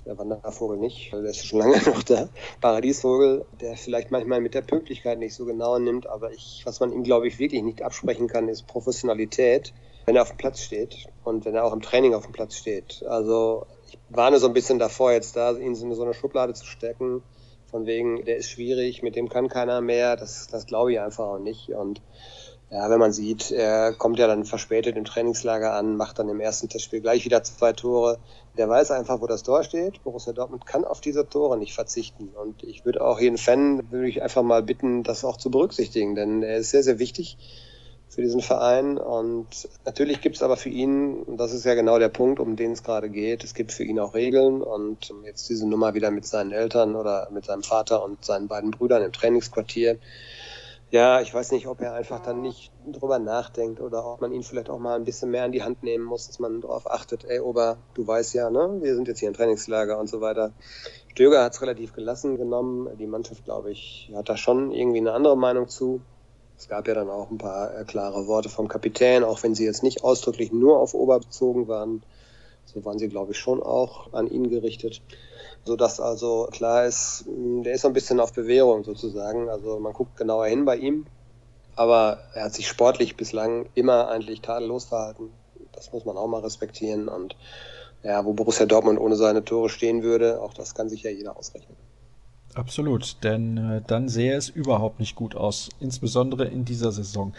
der 0.04 0.18
Wandervogel 0.18 0.78
nicht, 0.78 1.12
der 1.12 1.24
ist 1.24 1.46
schon 1.46 1.60
lange 1.60 1.80
noch 1.86 2.02
da. 2.02 2.28
Paradiesvogel, 2.60 3.46
der 3.60 3.76
vielleicht 3.76 4.10
manchmal 4.10 4.40
mit 4.40 4.54
der 4.54 4.62
Pünktlichkeit 4.62 5.18
nicht 5.18 5.34
so 5.34 5.44
genau 5.44 5.78
nimmt, 5.78 6.06
aber 6.06 6.32
ich, 6.32 6.62
was 6.64 6.80
man 6.80 6.92
ihm, 6.92 7.02
glaube 7.02 7.28
ich, 7.28 7.38
wirklich 7.38 7.62
nicht 7.62 7.82
absprechen 7.82 8.28
kann, 8.28 8.48
ist 8.48 8.66
Professionalität, 8.66 9.72
wenn 10.06 10.16
er 10.16 10.22
auf 10.22 10.30
dem 10.30 10.38
Platz 10.38 10.60
steht 10.60 11.06
und 11.24 11.44
wenn 11.44 11.54
er 11.54 11.64
auch 11.64 11.72
im 11.72 11.82
Training 11.82 12.14
auf 12.14 12.24
dem 12.24 12.32
Platz 12.32 12.56
steht. 12.56 13.04
Also 13.06 13.66
ich 13.88 13.98
warne 14.08 14.38
so 14.38 14.48
ein 14.48 14.54
bisschen 14.54 14.78
davor, 14.78 15.12
jetzt 15.12 15.36
da 15.36 15.52
ihn 15.52 15.74
in 15.74 15.94
so 15.94 16.02
eine 16.02 16.14
Schublade 16.14 16.54
zu 16.54 16.64
stecken, 16.64 17.22
von 17.66 17.86
wegen, 17.86 18.24
der 18.24 18.36
ist 18.36 18.50
schwierig, 18.50 19.02
mit 19.02 19.16
dem 19.16 19.28
kann 19.28 19.48
keiner 19.48 19.80
mehr, 19.80 20.16
das, 20.16 20.46
das 20.46 20.66
glaube 20.66 20.92
ich 20.92 21.00
einfach 21.00 21.24
auch 21.24 21.38
nicht. 21.38 21.70
Und 21.70 22.02
ja, 22.72 22.88
wenn 22.88 22.98
man 22.98 23.12
sieht, 23.12 23.50
er 23.50 23.92
kommt 23.92 24.18
ja 24.18 24.26
dann 24.26 24.46
verspätet 24.46 24.96
im 24.96 25.04
Trainingslager 25.04 25.74
an, 25.74 25.96
macht 25.96 26.18
dann 26.18 26.30
im 26.30 26.40
ersten 26.40 26.70
Testspiel 26.70 27.02
gleich 27.02 27.26
wieder 27.26 27.42
zwei 27.42 27.74
Tore. 27.74 28.18
Der 28.56 28.66
weiß 28.66 28.92
einfach, 28.92 29.20
wo 29.20 29.26
das 29.26 29.42
Tor 29.42 29.62
steht. 29.62 30.02
Borussia 30.02 30.32
Dortmund 30.32 30.64
kann 30.64 30.86
auf 30.86 31.02
diese 31.02 31.28
Tore 31.28 31.58
nicht 31.58 31.74
verzichten. 31.74 32.30
Und 32.30 32.62
ich 32.62 32.86
würde 32.86 33.04
auch 33.04 33.20
jeden 33.20 33.36
Fan, 33.36 33.90
würde 33.90 34.08
ich 34.08 34.22
einfach 34.22 34.42
mal 34.42 34.62
bitten, 34.62 35.02
das 35.02 35.22
auch 35.22 35.36
zu 35.36 35.50
berücksichtigen, 35.50 36.14
denn 36.14 36.42
er 36.42 36.56
ist 36.56 36.70
sehr, 36.70 36.82
sehr 36.82 36.98
wichtig 36.98 37.36
für 38.08 38.22
diesen 38.22 38.40
Verein. 38.40 38.96
Und 38.96 39.48
natürlich 39.84 40.22
gibt 40.22 40.36
es 40.36 40.42
aber 40.42 40.56
für 40.56 40.70
ihn, 40.70 41.16
und 41.24 41.36
das 41.36 41.52
ist 41.52 41.66
ja 41.66 41.74
genau 41.74 41.98
der 41.98 42.08
Punkt, 42.08 42.40
um 42.40 42.56
den 42.56 42.72
es 42.72 42.82
gerade 42.82 43.10
geht, 43.10 43.44
es 43.44 43.52
gibt 43.52 43.72
für 43.72 43.84
ihn 43.84 43.98
auch 43.98 44.14
Regeln. 44.14 44.62
Und 44.62 45.12
jetzt 45.26 45.46
diese 45.50 45.68
Nummer 45.68 45.92
wieder 45.92 46.10
mit 46.10 46.24
seinen 46.24 46.52
Eltern 46.52 46.96
oder 46.96 47.28
mit 47.32 47.44
seinem 47.44 47.64
Vater 47.64 48.02
und 48.02 48.24
seinen 48.24 48.48
beiden 48.48 48.70
Brüdern 48.70 49.02
im 49.02 49.12
Trainingsquartier 49.12 49.98
ja, 50.92 51.22
ich 51.22 51.32
weiß 51.32 51.52
nicht, 51.52 51.66
ob 51.66 51.80
er 51.80 51.94
einfach 51.94 52.20
dann 52.20 52.42
nicht 52.42 52.70
drüber 52.86 53.18
nachdenkt 53.18 53.80
oder 53.80 54.04
ob 54.04 54.20
man 54.20 54.30
ihn 54.30 54.42
vielleicht 54.42 54.68
auch 54.68 54.78
mal 54.78 54.94
ein 54.94 55.04
bisschen 55.04 55.30
mehr 55.30 55.46
in 55.46 55.52
die 55.52 55.62
Hand 55.62 55.82
nehmen 55.82 56.04
muss, 56.04 56.26
dass 56.26 56.38
man 56.38 56.60
darauf 56.60 56.90
achtet, 56.90 57.24
ey 57.24 57.40
Ober, 57.40 57.78
du 57.94 58.06
weißt 58.06 58.34
ja, 58.34 58.50
ne, 58.50 58.78
wir 58.82 58.94
sind 58.94 59.08
jetzt 59.08 59.20
hier 59.20 59.28
im 59.28 59.34
Trainingslager 59.34 59.98
und 59.98 60.08
so 60.08 60.20
weiter. 60.20 60.52
Stöger 61.08 61.42
hat 61.44 61.54
es 61.54 61.62
relativ 61.62 61.94
gelassen 61.94 62.36
genommen. 62.36 62.94
Die 62.98 63.06
Mannschaft, 63.06 63.42
glaube 63.46 63.70
ich, 63.70 64.12
hat 64.14 64.28
da 64.28 64.36
schon 64.36 64.70
irgendwie 64.70 64.98
eine 64.98 65.12
andere 65.12 65.36
Meinung 65.36 65.66
zu. 65.66 66.02
Es 66.58 66.68
gab 66.68 66.86
ja 66.86 66.92
dann 66.92 67.08
auch 67.08 67.30
ein 67.30 67.38
paar 67.38 67.74
äh, 67.74 67.84
klare 67.84 68.26
Worte 68.26 68.50
vom 68.50 68.68
Kapitän, 68.68 69.24
auch 69.24 69.42
wenn 69.42 69.54
sie 69.54 69.64
jetzt 69.64 69.82
nicht 69.82 70.04
ausdrücklich 70.04 70.52
nur 70.52 70.78
auf 70.78 70.92
Ober 70.92 71.20
bezogen 71.20 71.68
waren. 71.68 72.02
So 72.64 72.84
waren 72.84 72.98
sie, 72.98 73.08
glaube 73.08 73.32
ich, 73.32 73.38
schon 73.38 73.62
auch 73.62 74.12
an 74.12 74.28
ihn 74.28 74.48
gerichtet 74.48 75.02
so 75.64 75.76
dass 75.76 76.00
also 76.00 76.48
klar 76.50 76.86
ist, 76.86 77.24
der 77.26 77.74
ist 77.74 77.82
so 77.82 77.88
ein 77.88 77.94
bisschen 77.94 78.20
auf 78.20 78.32
Bewährung 78.32 78.84
sozusagen. 78.84 79.48
Also 79.48 79.78
man 79.78 79.92
guckt 79.92 80.16
genauer 80.16 80.46
hin 80.46 80.64
bei 80.64 80.76
ihm, 80.76 81.06
aber 81.76 82.18
er 82.34 82.44
hat 82.44 82.54
sich 82.54 82.68
sportlich 82.68 83.16
bislang 83.16 83.68
immer 83.74 84.08
eigentlich 84.08 84.40
tadellos 84.40 84.86
verhalten. 84.86 85.30
Das 85.72 85.92
muss 85.92 86.04
man 86.04 86.16
auch 86.16 86.26
mal 86.26 86.40
respektieren 86.40 87.08
und 87.08 87.36
ja, 88.02 88.24
wo 88.24 88.32
Borussia 88.32 88.66
Dortmund 88.66 88.98
ohne 88.98 89.14
seine 89.14 89.44
Tore 89.44 89.68
stehen 89.68 90.02
würde, 90.02 90.40
auch 90.40 90.54
das 90.54 90.74
kann 90.74 90.88
sich 90.88 91.04
ja 91.04 91.10
jeder 91.10 91.36
ausrechnen. 91.36 91.76
Absolut, 92.54 93.22
denn 93.22 93.56
äh, 93.56 93.82
dann 93.86 94.08
sähe 94.08 94.36
es 94.36 94.48
überhaupt 94.48 94.98
nicht 94.98 95.14
gut 95.14 95.36
aus, 95.36 95.70
insbesondere 95.80 96.46
in 96.46 96.64
dieser 96.64 96.92
Saison. 96.92 97.32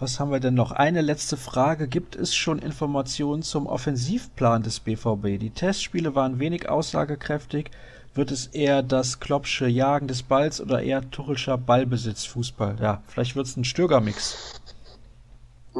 Was 0.00 0.20
haben 0.20 0.30
wir 0.30 0.38
denn 0.38 0.54
noch? 0.54 0.70
Eine 0.70 1.00
letzte 1.00 1.36
Frage. 1.36 1.88
Gibt 1.88 2.14
es 2.14 2.32
schon 2.32 2.60
Informationen 2.60 3.42
zum 3.42 3.66
Offensivplan 3.66 4.62
des 4.62 4.78
BVB? 4.78 5.40
Die 5.40 5.50
Testspiele 5.50 6.14
waren 6.14 6.38
wenig 6.38 6.68
aussagekräftig. 6.68 7.72
Wird 8.14 8.30
es 8.30 8.46
eher 8.46 8.84
das 8.84 9.18
Kloppsche 9.18 9.66
Jagen 9.66 10.06
des 10.06 10.22
Balls 10.22 10.60
oder 10.60 10.82
eher 10.82 11.10
Tuchelscher 11.10 11.58
Ballbesitzfußball? 11.58 12.76
Ja, 12.80 13.02
vielleicht 13.08 13.34
wird 13.34 13.46
es 13.46 13.56
ein 13.56 13.64
Stögermix. 13.64 14.60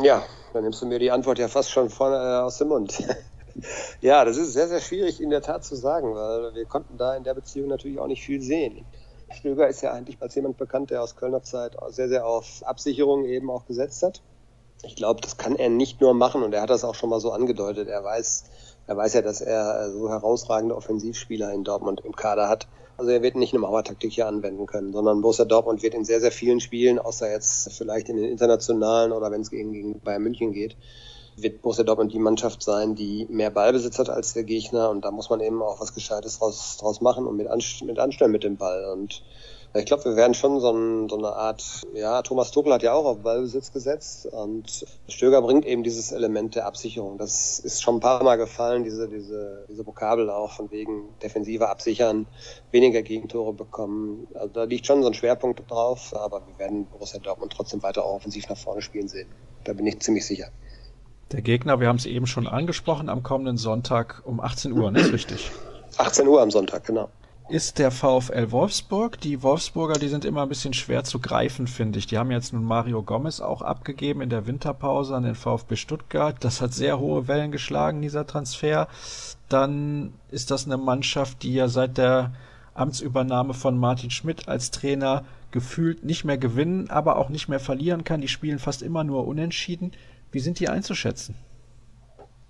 Ja, 0.03 0.25
dann 0.53 0.65
nimmst 0.65 0.83
du 0.83 0.87
mir 0.87 0.99
die 0.99 1.13
Antwort 1.13 1.39
ja 1.39 1.47
fast 1.47 1.71
schon 1.71 1.89
vorne 1.89 2.17
äh, 2.17 2.41
aus 2.41 2.59
dem 2.59 2.69
Mund. 2.69 3.01
ja, 4.01 4.25
das 4.25 4.37
ist 4.37 4.53
sehr, 4.53 4.67
sehr 4.67 4.81
schwierig 4.81 5.21
in 5.21 5.31
der 5.31 5.43
Tat 5.43 5.65
zu 5.65 5.77
sagen, 5.77 6.13
weil 6.15 6.55
wir 6.55 6.65
konnten 6.65 6.99
da 6.99 7.15
in 7.15 7.23
der 7.23 7.35
Beziehung 7.35 7.69
natürlich 7.69 8.01
auch 8.01 8.09
nicht 8.09 8.25
viel 8.25 8.41
sehen. 8.41 8.85
Stöger 9.31 9.69
ist 9.69 9.83
ja 9.83 9.93
eigentlich 9.93 10.21
als 10.21 10.35
jemand 10.35 10.57
bekannt, 10.57 10.91
der 10.91 11.03
aus 11.03 11.17
Kölner 11.17 11.43
Zeit 11.43 11.77
sehr, 11.91 12.09
sehr 12.09 12.27
auf 12.27 12.63
Absicherung 12.65 13.25
eben 13.25 13.51
auch 13.51 13.67
gesetzt 13.67 14.03
hat. 14.03 14.23
Ich 14.83 14.97
glaube, 14.97 15.21
das 15.21 15.37
kann 15.37 15.57
er 15.57 15.71
nicht 15.71 16.01
nur 16.01 16.15
machen 16.15 16.43
und 16.43 16.55
er 16.55 16.63
hat 16.63 16.71
das 16.71 16.85
auch 16.85 16.95
schon 16.95 17.11
mal 17.11 17.21
so 17.21 17.33
angedeutet. 17.33 17.89
Er 17.89 18.05
weiß, 18.05 18.45
er 18.87 18.97
weiß 18.97 19.15
ja, 19.15 19.23
dass 19.23 19.41
er 19.41 19.91
so 19.91 20.09
herausragende 20.09 20.77
Offensivspieler 20.77 21.53
in 21.53 21.65
Dortmund 21.65 22.01
im 22.05 22.15
Kader 22.15 22.49
hat. 22.49 22.69
Also 22.97 23.11
er 23.11 23.23
wird 23.23 23.37
nicht 23.37 23.53
eine 23.53 23.61
Mauertaktik 23.61 24.13
hier 24.13 24.27
anwenden 24.27 24.67
können, 24.67 24.93
sondern 24.93 25.21
Borussia 25.21 25.45
Dortmund 25.45 25.83
wird 25.83 25.95
in 25.95 26.05
sehr, 26.05 26.21
sehr 26.21 26.33
vielen 26.33 26.61
Spielen, 26.61 26.99
außer 26.99 27.31
jetzt 27.31 27.73
vielleicht 27.73 28.09
in 28.09 28.17
den 28.17 28.25
internationalen 28.25 29.13
oder 29.13 29.31
wenn 29.31 29.41
es 29.41 29.51
gegen, 29.51 29.73
gegen 29.73 30.01
Bayern 30.01 30.23
München 30.23 30.53
geht, 30.53 30.77
wird 31.43 31.63
Borussia 31.63 31.85
Dortmund 31.85 32.13
die 32.13 32.19
Mannschaft 32.19 32.63
sein, 32.63 32.95
die 32.95 33.27
mehr 33.31 33.51
Ballbesitz 33.51 33.99
hat 33.99 34.11
als 34.11 34.33
der 34.35 34.45
Gegner 34.45 34.91
und 34.91 35.05
da 35.05 35.11
muss 35.11 35.31
man 35.31 35.41
eben 35.41 35.63
auch 35.63 35.81
was 35.81 35.95
Gescheites 35.95 36.39
draus, 36.39 36.77
draus 36.79 37.01
machen 37.01 37.27
und 37.27 37.37
mit, 37.37 37.49
Anst 37.49 37.83
mit 37.85 37.99
anstellen 37.99 38.33
mit 38.33 38.45
dem 38.45 38.57
Ball 38.57 38.85
und 38.93 39.23
ich 39.75 39.85
glaube, 39.85 40.05
wir 40.07 40.17
werden 40.17 40.33
schon 40.33 40.61
so, 40.61 40.73
ein, 40.73 41.09
so, 41.11 41.19
eine 41.19 41.29
Art, 41.29 41.83
ja, 41.93 42.23
Thomas 42.23 42.51
Tuchel 42.51 42.73
hat 42.73 42.83
ja 42.83 42.95
auch 42.95 43.05
auf 43.05 43.19
Ballbesitz 43.19 43.71
gesetzt 43.71 44.27
und 44.27 44.87
Stöger 45.09 45.43
bringt 45.43 45.67
eben 45.67 45.83
dieses 45.83 46.11
Element 46.11 46.55
der 46.55 46.65
Absicherung. 46.65 47.19
Das 47.19 47.59
ist 47.59 47.83
schon 47.83 47.97
ein 47.97 48.01
paar 48.01 48.25
Mal 48.25 48.37
gefallen, 48.37 48.83
diese, 48.83 49.09
diese, 49.09 49.67
diese 49.69 49.87
Vokabel 49.87 50.31
auch 50.31 50.53
von 50.53 50.71
wegen 50.71 51.11
defensiver 51.23 51.69
absichern, 51.69 52.27
weniger 52.71 53.03
Gegentore 53.03 53.53
bekommen. 53.53 54.27
Also 54.35 54.49
da 54.49 54.65
liegt 54.65 54.87
schon 54.87 55.03
so 55.03 55.09
ein 55.09 55.15
Schwerpunkt 55.15 55.71
drauf, 55.71 56.15
aber 56.17 56.47
wir 56.47 56.59
werden 56.59 56.87
Borussia 56.87 57.21
Dortmund 57.21 57.53
trotzdem 57.55 57.83
weiter 57.83 58.05
auch 58.05 58.15
offensiv 58.15 58.49
nach 58.49 58.57
vorne 58.57 58.81
spielen 58.81 59.09
sehen. 59.09 59.29
Da 59.65 59.75
bin 59.75 59.87
ich 59.87 60.01
ziemlich 60.01 60.25
sicher. 60.25 60.49
Der 61.33 61.43
Gegner, 61.43 61.81
wir 61.81 61.89
haben 61.89 61.97
es 61.97 62.07
eben 62.07 62.27
schon 62.27 62.47
angesprochen, 62.47 63.09
am 63.09 63.23
kommenden 63.23 63.59
Sonntag 63.59 64.23
um 64.25 64.41
18 64.41 64.73
Uhr, 64.73 64.91
ne? 64.91 65.01
Ist 65.01 65.13
richtig? 65.13 65.51
18 65.99 66.27
Uhr 66.27 66.41
am 66.41 66.51
Sonntag, 66.51 66.85
genau 66.85 67.09
ist 67.49 67.79
der 67.79 67.91
VfL 67.91 68.51
Wolfsburg. 68.51 69.21
Die 69.21 69.43
Wolfsburger, 69.43 69.95
die 69.95 70.09
sind 70.09 70.25
immer 70.25 70.43
ein 70.43 70.49
bisschen 70.49 70.75
schwer 70.75 71.05
zu 71.05 71.19
greifen, 71.19 71.67
finde 71.67 71.99
ich. 71.99 72.07
Die 72.07 72.19
haben 72.19 72.31
jetzt 72.31 72.53
nun 72.53 72.65
Mario 72.65 73.03
Gomez 73.03 73.41
auch 73.41 73.63
abgegeben 73.63 74.21
in 74.21 74.29
der 74.29 74.47
Winterpause 74.47 75.17
an 75.17 75.23
den 75.23 75.35
VfB 75.35 75.77
Stuttgart. 75.77 76.37
Das 76.41 76.61
hat 76.61 76.75
sehr 76.75 76.99
hohe 76.99 77.27
Wellen 77.27 77.51
geschlagen, 77.51 78.03
dieser 78.03 78.27
Transfer. 78.27 78.89
Dann 79.49 80.13
ist 80.31 80.51
das 80.51 80.67
eine 80.67 80.77
Mannschaft, 80.77 81.43
die 81.43 81.55
ja 81.55 81.69
seit 81.69 81.97
der 81.97 82.33
Amtsübernahme 82.75 83.55
von 83.55 83.79
Martin 83.79 84.11
Schmidt 84.11 84.47
als 84.47 84.71
Trainer 84.71 85.25
gefühlt 85.51 86.05
nicht 86.05 86.25
mehr 86.25 86.39
gewinnen, 86.39 86.91
aber 86.91 87.17
auch 87.17 87.31
nicht 87.31 87.49
mehr 87.49 87.61
verlieren 87.61 88.05
kann. 88.05 88.21
Die 88.21 88.29
spielen 88.29 88.59
fast 88.59 88.83
immer 88.83 89.05
nur 89.05 89.27
unentschieden. 89.27 89.93
Wie 90.31 90.41
sind 90.41 90.61
die 90.61 90.69
einzuschätzen? 90.69 91.35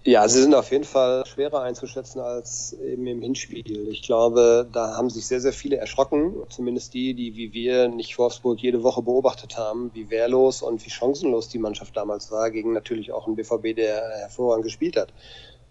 Ja, 0.05 0.27
sie 0.27 0.41
sind 0.41 0.55
auf 0.55 0.71
jeden 0.71 0.85
Fall 0.85 1.27
schwerer 1.27 1.63
einzuschätzen 1.63 2.21
als 2.21 2.73
eben 2.73 3.07
im 3.07 3.21
Hinspiel. 3.21 3.89
Ich 3.91 4.03
glaube, 4.03 4.67
da 4.73 4.97
haben 4.97 5.11
sich 5.11 5.27
sehr, 5.27 5.41
sehr 5.41 5.53
viele 5.53 5.77
erschrocken, 5.77 6.35
zumindest 6.49 6.95
die, 6.95 7.15
die 7.15 7.37
wie 7.37 7.53
wir 7.53 7.89
nicht 7.89 8.17
Wolfsburg 8.19 8.59
jede 8.61 8.83
Woche 8.83 9.03
beobachtet 9.03 9.59
haben, 9.59 9.91
wie 9.93 10.09
wehrlos 10.09 10.63
und 10.63 10.85
wie 10.87 10.91
chancenlos 10.91 11.49
die 11.49 11.59
Mannschaft 11.59 11.97
damals 11.97 12.31
war, 12.31 12.51
gegen 12.51 12.73
natürlich 12.73 13.13
auch 13.13 13.27
einen 13.27 13.37
BVB, 13.37 13.77
der 13.77 14.01
hervorragend 14.21 14.65
gespielt 14.65 14.97
hat. 14.97 15.13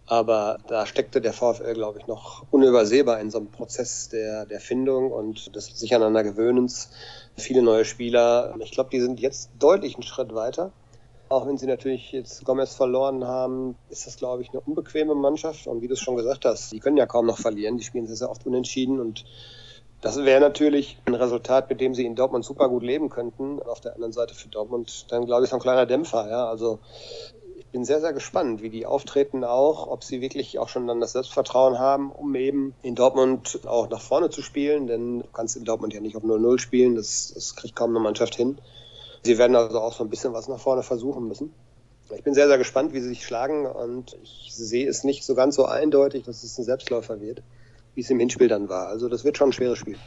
Aber 0.06 0.60
da 0.68 0.86
steckte 0.86 1.20
der 1.20 1.34
VfL, 1.34 1.74
glaube 1.74 2.00
ich, 2.00 2.08
noch 2.08 2.46
unübersehbar 2.52 3.20
in 3.20 3.32
so 3.32 3.40
einem 3.40 3.48
Prozess 3.48 4.10
der, 4.10 4.46
der 4.46 4.60
Findung 4.60 5.12
und 5.12 5.56
des 5.56 5.66
sich 5.66 5.96
aneinander 5.96 6.24
Gewöhnens. 6.24 6.92
Viele 7.38 7.62
neue 7.62 7.86
Spieler. 7.86 8.56
Ich 8.60 8.72
glaube, 8.72 8.90
die 8.92 9.02
sind 9.02 9.20
jetzt 9.20 9.50
deutlich 9.58 9.96
einen 9.96 10.04
Schritt 10.04 10.36
weiter. 10.36 10.72
Auch 11.30 11.46
wenn 11.46 11.58
sie 11.58 11.68
natürlich 11.68 12.14
jetzt 12.14 12.46
Gomez 12.46 12.76
verloren 12.76 13.26
haben, 13.26 13.76
ist 13.90 14.08
das, 14.08 14.16
glaube 14.16 14.42
ich, 14.42 14.50
eine 14.50 14.62
unbequeme 14.62 15.14
Mannschaft. 15.14 15.68
Und 15.68 15.82
wie 15.82 15.88
du 15.88 15.94
es 15.94 16.00
schon 16.00 16.16
gesagt 16.16 16.46
hast, 16.46 16.72
die 16.72 16.80
können 16.80 16.96
ja 16.96 17.06
kaum 17.06 17.26
noch 17.26 17.38
verlieren. 17.38 17.78
Die 17.78 17.84
spielen 17.84 18.08
sehr, 18.08 18.16
sehr 18.16 18.30
oft 18.30 18.46
unentschieden. 18.46 19.02
Und 19.02 19.26
das 20.00 20.18
wäre 20.24 20.40
natürlich 20.40 20.98
ein 21.06 21.16
Resultat, 21.16 21.70
mit 21.70 21.82
dem 21.82 21.94
sie 21.94 22.06
in 22.06 22.16
Dortmund 22.16 22.46
super 22.46 22.70
gut 22.70 22.84
leben 22.84 23.10
könnten. 23.10 23.62
Auf 23.62 23.82
der 23.82 23.96
anderen 23.96 24.14
Seite 24.14 24.36
für 24.36 24.48
Dortmund 24.48 25.08
dann, 25.10 25.26
glaube 25.26 25.44
ich, 25.44 25.50
so 25.50 25.58
ein 25.58 25.62
kleiner 25.62 25.86
Dämpfer. 25.86 26.30
Ja? 26.30 26.48
Also 26.48 26.80
ich 27.58 27.66
bin 27.68 27.84
sehr, 27.84 28.00
sehr 28.00 28.14
gespannt, 28.14 28.62
wie 28.62 28.70
die 28.70 28.86
auftreten 28.86 29.44
auch, 29.44 29.88
ob 29.88 30.06
sie 30.06 30.22
wirklich 30.22 30.60
auch 30.60 30.70
schon 30.70 30.88
dann 30.88 31.02
das 31.02 31.12
Selbstvertrauen 31.12 31.78
haben, 31.78 32.10
um 32.10 32.34
eben 32.36 32.74
in 32.84 32.96
Dortmund 32.96 33.60
auch 33.66 33.90
nach 33.90 34.00
vorne 34.00 34.30
zu 34.30 34.42
spielen. 34.42 34.88
Denn 34.88 35.20
du 35.20 35.28
kannst 35.34 35.58
in 35.58 35.66
Dortmund 35.66 35.94
ja 35.94 36.00
nicht 36.00 36.16
auf 36.16 36.24
0-0 36.24 36.58
spielen. 36.60 36.96
Das, 36.96 37.34
das 37.34 37.58
kriegt 37.58 37.76
kaum 37.76 37.90
eine 37.90 38.00
Mannschaft 38.00 38.36
hin. 38.36 38.60
Sie 39.24 39.38
werden 39.38 39.56
also 39.56 39.80
auch 39.80 39.94
so 39.94 40.04
ein 40.04 40.10
bisschen 40.10 40.34
was 40.34 40.48
nach 40.48 40.60
vorne 40.60 40.84
versuchen 40.84 41.28
müssen. 41.28 41.54
Ich 42.16 42.24
bin 42.24 42.34
sehr, 42.34 42.48
sehr 42.48 42.58
gespannt, 42.58 42.94
wie 42.94 43.02
sie 43.02 43.10
sich 43.10 43.26
schlagen 43.26 43.66
und 43.66 44.18
ich 44.24 44.56
sehe 44.56 44.88
es 44.88 45.04
nicht 45.04 45.26
so 45.26 45.36
ganz 45.36 45.56
so 45.56 45.66
eindeutig, 45.66 46.24
dass 46.24 46.44
es 46.44 46.58
ein 46.58 46.64
Selbstläufer 46.64 47.20
wird, 47.20 47.44
wie 47.96 48.02
es 48.02 48.10
im 48.10 48.20
Hinspiel 48.20 48.48
dann 48.48 48.70
war. 48.70 48.88
Also 48.88 49.10
das 49.10 49.26
wird 49.26 49.38
schon 49.38 49.50
ein 49.50 49.54
schweres 49.54 49.78
Spiel. 49.78 49.98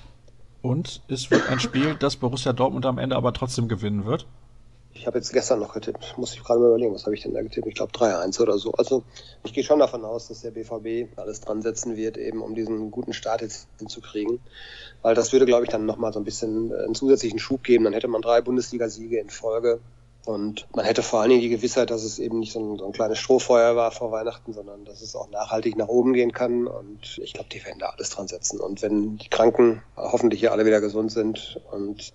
Und 0.63 1.03
es 1.09 1.31
wird 1.31 1.49
ein 1.49 1.61
Spiel, 1.61 1.97
das 1.99 2.17
Borussia 2.17 2.53
Dortmund 2.53 2.87
am 2.87 2.99
Ende 2.99 3.17
aber 3.17 3.33
trotzdem 3.33 3.69
gewinnen 3.69 4.07
wird? 4.07 4.27
Ich 4.93 5.07
habe 5.07 5.19
jetzt 5.19 5.33
gestern 5.33 5.61
noch 5.61 5.73
getippt. 5.73 6.19
Muss 6.19 6.35
ich 6.35 6.43
gerade 6.43 6.61
mal 6.61 6.69
überlegen, 6.69 6.95
was 6.95 7.05
habe 7.05 7.15
ich 7.15 7.23
denn 7.23 7.33
da 7.33 7.43
getippt? 7.43 7.67
Ich 7.67 7.75
glaube 7.75 7.93
3-1 7.93 8.41
oder 8.41 8.59
so. 8.59 8.73
Also 8.73 9.05
ich 9.45 9.53
gehe 9.53 9.65
schon 9.65 9.79
davon 9.79 10.05
aus, 10.05 10.29
dass 10.29 10.43
der 10.43 10.51
BVB 10.51 11.17
alles 11.17 11.41
dran 11.41 11.63
setzen 11.63 11.97
wird, 11.97 12.17
eben 12.17 12.43
um 12.43 12.55
diesen 12.55 12.91
guten 12.91 13.13
Start 13.13 13.41
jetzt 13.41 13.69
hinzukriegen. 13.79 14.41
Weil 15.03 15.15
das 15.15 15.33
würde, 15.33 15.47
glaube 15.47 15.65
ich, 15.65 15.71
dann 15.71 15.87
nochmal 15.87 16.13
so 16.13 16.21
ein 16.21 16.25
bisschen 16.25 16.75
einen 16.75 16.95
zusätzlichen 16.95 17.39
Schub 17.39 17.63
geben. 17.63 17.85
Dann 17.85 17.93
hätte 17.93 18.09
man 18.09 18.21
drei 18.21 18.41
Bundesliga-Siege 18.41 19.19
in 19.19 19.31
Folge. 19.31 19.81
Und 20.27 20.67
man 20.75 20.85
hätte 20.85 21.03
vor 21.03 21.21
allen 21.21 21.31
Dingen 21.31 21.41
die 21.41 21.49
Gewissheit, 21.49 21.91
dass 21.91 22.05
es 22.05 22.19
eben 22.19 22.41
nicht 22.41 22.53
so 22.53 22.61
ein, 22.61 22.79
so 22.79 22.85
ein, 22.85 22.93
kleines 22.93 23.19
Strohfeuer 23.19 23.75
war 23.75 23.91
vor 23.91 24.13
Weihnachten, 24.13 24.53
sondern 24.53 24.85
dass 24.85 25.01
es 25.01 25.17
auch 25.17 25.31
nachhaltig 25.31 25.77
nach 25.77 25.89
oben 25.89 26.13
gehen 26.13 26.33
kann. 26.33 26.67
Und 26.67 27.19
ich 27.23 27.33
glaube, 27.33 27.49
die 27.51 27.65
werden 27.65 27.79
da 27.79 27.87
alles 27.87 28.11
dran 28.11 28.29
setzen. 28.29 28.61
Und 28.61 28.83
wenn 28.83 29.17
die 29.17 29.29
Kranken 29.29 29.83
hoffentlich 29.97 30.41
hier 30.41 30.53
alle 30.53 30.67
wieder 30.67 30.83
gesund 30.83 31.11
sind 31.11 31.59
und 31.71 32.13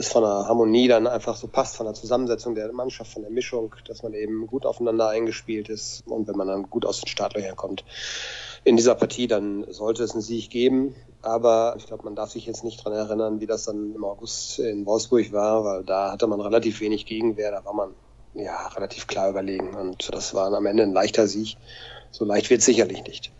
es 0.00 0.08
von 0.08 0.22
der 0.22 0.48
Harmonie 0.48 0.88
dann 0.88 1.06
einfach 1.06 1.36
so 1.36 1.46
passt, 1.46 1.76
von 1.76 1.86
der 1.86 1.94
Zusammensetzung 1.94 2.54
der 2.54 2.72
Mannschaft, 2.72 3.12
von 3.12 3.22
der 3.22 3.30
Mischung, 3.30 3.74
dass 3.86 4.02
man 4.02 4.14
eben 4.14 4.46
gut 4.46 4.66
aufeinander 4.66 5.08
eingespielt 5.08 5.68
ist 5.68 6.02
und 6.06 6.26
wenn 6.26 6.36
man 6.36 6.48
dann 6.48 6.68
gut 6.68 6.84
aus 6.84 7.00
den 7.00 7.08
Startlöchern 7.08 7.56
kommt 7.56 7.84
in 8.64 8.76
dieser 8.76 8.94
Partie, 8.94 9.26
dann 9.26 9.64
sollte 9.70 10.02
es 10.02 10.12
einen 10.12 10.20
Sieg 10.20 10.50
geben. 10.50 10.94
Aber 11.22 11.74
ich 11.78 11.86
glaube, 11.86 12.04
man 12.04 12.14
darf 12.14 12.30
sich 12.30 12.46
jetzt 12.46 12.64
nicht 12.64 12.84
dran 12.84 12.92
erinnern, 12.92 13.40
wie 13.40 13.46
das 13.46 13.64
dann 13.64 13.94
im 13.94 14.04
August 14.04 14.58
in 14.58 14.86
Wolfsburg 14.86 15.32
war, 15.32 15.64
weil 15.64 15.84
da 15.84 16.12
hatte 16.12 16.26
man 16.26 16.40
relativ 16.40 16.80
wenig 16.80 17.06
Gegenwehr, 17.06 17.50
da 17.50 17.64
war 17.64 17.74
man 17.74 17.90
ja 18.34 18.68
relativ 18.68 19.06
klar 19.06 19.30
überlegen 19.30 19.74
und 19.74 20.12
das 20.12 20.34
war 20.34 20.52
am 20.52 20.66
Ende 20.66 20.82
ein 20.84 20.92
leichter 20.92 21.26
Sieg. 21.26 21.56
So 22.10 22.24
leicht 22.24 22.50
wird 22.50 22.60
es 22.60 22.66
sicherlich 22.66 23.04
nicht. 23.04 23.32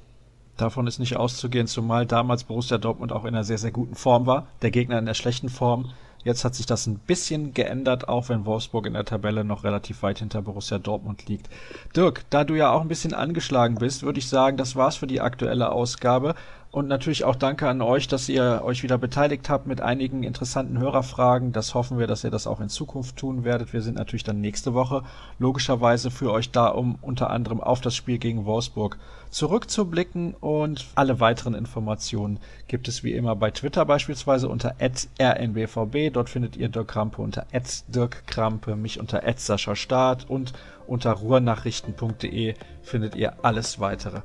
Davon 0.57 0.87
ist 0.87 0.99
nicht 0.99 1.16
auszugehen, 1.16 1.66
zumal 1.66 2.05
damals 2.05 2.44
Borussia 2.44 2.77
Dortmund 2.77 3.12
auch 3.12 3.25
in 3.25 3.35
einer 3.35 3.44
sehr, 3.44 3.57
sehr 3.57 3.70
guten 3.70 3.94
Form 3.94 4.27
war, 4.27 4.49
der 4.61 4.70
Gegner 4.70 4.99
in 4.99 5.07
der 5.07 5.14
schlechten 5.14 5.49
Form. 5.49 5.92
Jetzt 6.22 6.44
hat 6.44 6.54
sich 6.54 6.66
das 6.66 6.87
ein 6.87 6.98
bisschen 6.98 7.54
geändert, 7.54 8.09
auch 8.09 8.28
wenn 8.28 8.44
Wolfsburg 8.44 8.87
in 8.87 8.92
der 8.92 9.06
Tabelle 9.06 9.42
noch 9.42 9.64
relativ 9.64 10.02
weit 10.02 10.18
hinter 10.18 10.42
Borussia 10.42 10.78
Dortmund 10.78 11.26
liegt. 11.28 11.48
Dirk, 11.96 12.24
da 12.28 12.44
du 12.44 12.54
ja 12.54 12.70
auch 12.72 12.83
ein 12.83 12.88
bisschen 12.88 13.14
angeschlagen 13.14 13.76
bist, 13.76 14.02
würde 14.02 14.18
ich 14.18 14.28
sagen, 14.28 14.59
das 14.59 14.76
war's 14.76 14.96
für 14.96 15.06
die 15.06 15.22
aktuelle 15.22 15.72
Ausgabe. 15.72 16.35
Und 16.72 16.87
natürlich 16.87 17.24
auch 17.24 17.35
danke 17.35 17.68
an 17.68 17.83
euch, 17.83 18.06
dass 18.06 18.28
ihr 18.28 18.62
euch 18.62 18.85
wieder 18.85 18.96
beteiligt 18.96 19.48
habt 19.48 19.66
mit 19.66 19.80
einigen 19.80 20.22
interessanten 20.22 20.78
Hörerfragen. 20.78 21.50
Das 21.50 21.74
hoffen 21.74 21.98
wir, 21.98 22.06
dass 22.06 22.22
ihr 22.22 22.30
das 22.30 22.46
auch 22.46 22.61
in 22.61 22.68
Zukunft 22.68 23.16
tun 23.16 23.42
werdet. 23.42 23.72
Wir 23.72 23.83
sind 23.83 23.96
natürlich 23.96 24.22
dann 24.22 24.40
nächste 24.40 24.72
Woche 24.72 25.02
logischerweise 25.40 26.12
für 26.12 26.30
euch 26.30 26.52
da, 26.52 26.68
um 26.68 26.96
unter 27.02 27.30
anderem 27.30 27.61
auf 27.61 27.80
das 27.80 27.96
Spiel 27.96 28.18
gegen 28.18 28.44
Wolfsburg 28.44 28.98
zurückzublicken. 29.30 30.35
Und 30.38 30.87
alle 30.94 31.18
weiteren 31.18 31.54
Informationen 31.54 32.38
gibt 32.68 32.87
es 32.87 33.02
wie 33.02 33.14
immer 33.14 33.35
bei 33.35 33.50
Twitter 33.50 33.85
beispielsweise 33.85 34.48
unter 34.48 34.76
rnbvb. 34.80 36.11
Dort 36.11 36.30
findet 36.30 36.56
ihr 36.56 36.68
Dirk 36.68 36.87
Krampe 36.87 37.20
unter 37.20 37.46
Dirk 37.88 38.28
Krampe, 38.28 38.76
mich 38.76 39.00
unter 39.00 39.22
Sascha 39.37 40.16
und 40.28 40.52
unter 40.87 41.14
ruhrnachrichten.de 41.14 42.54
findet 42.83 43.16
ihr 43.16 43.44
alles 43.44 43.80
weitere. 43.80 44.20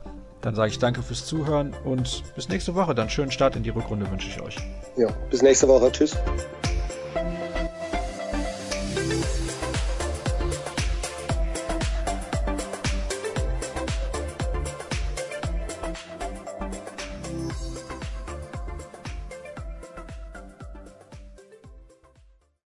Dann 0.45 0.53
sage 0.53 0.69
ich 0.69 0.77
danke 0.77 1.01
fürs 1.01 1.25
Zuhören 1.25 1.73
und 1.85 2.23
bis 2.35 2.49
nächste 2.49 2.75
Woche. 2.75 2.93
Dann 2.93 3.09
schönen 3.09 3.31
Start 3.31 3.55
in 3.55 3.63
die 3.63 3.71
Rückrunde 3.71 4.09
wünsche 4.11 4.27
ich 4.29 4.39
euch. 4.39 4.55
Ja, 4.95 5.07
bis 5.31 5.41
nächste 5.41 5.67
Woche. 5.67 5.91
Tschüss. 5.91 6.15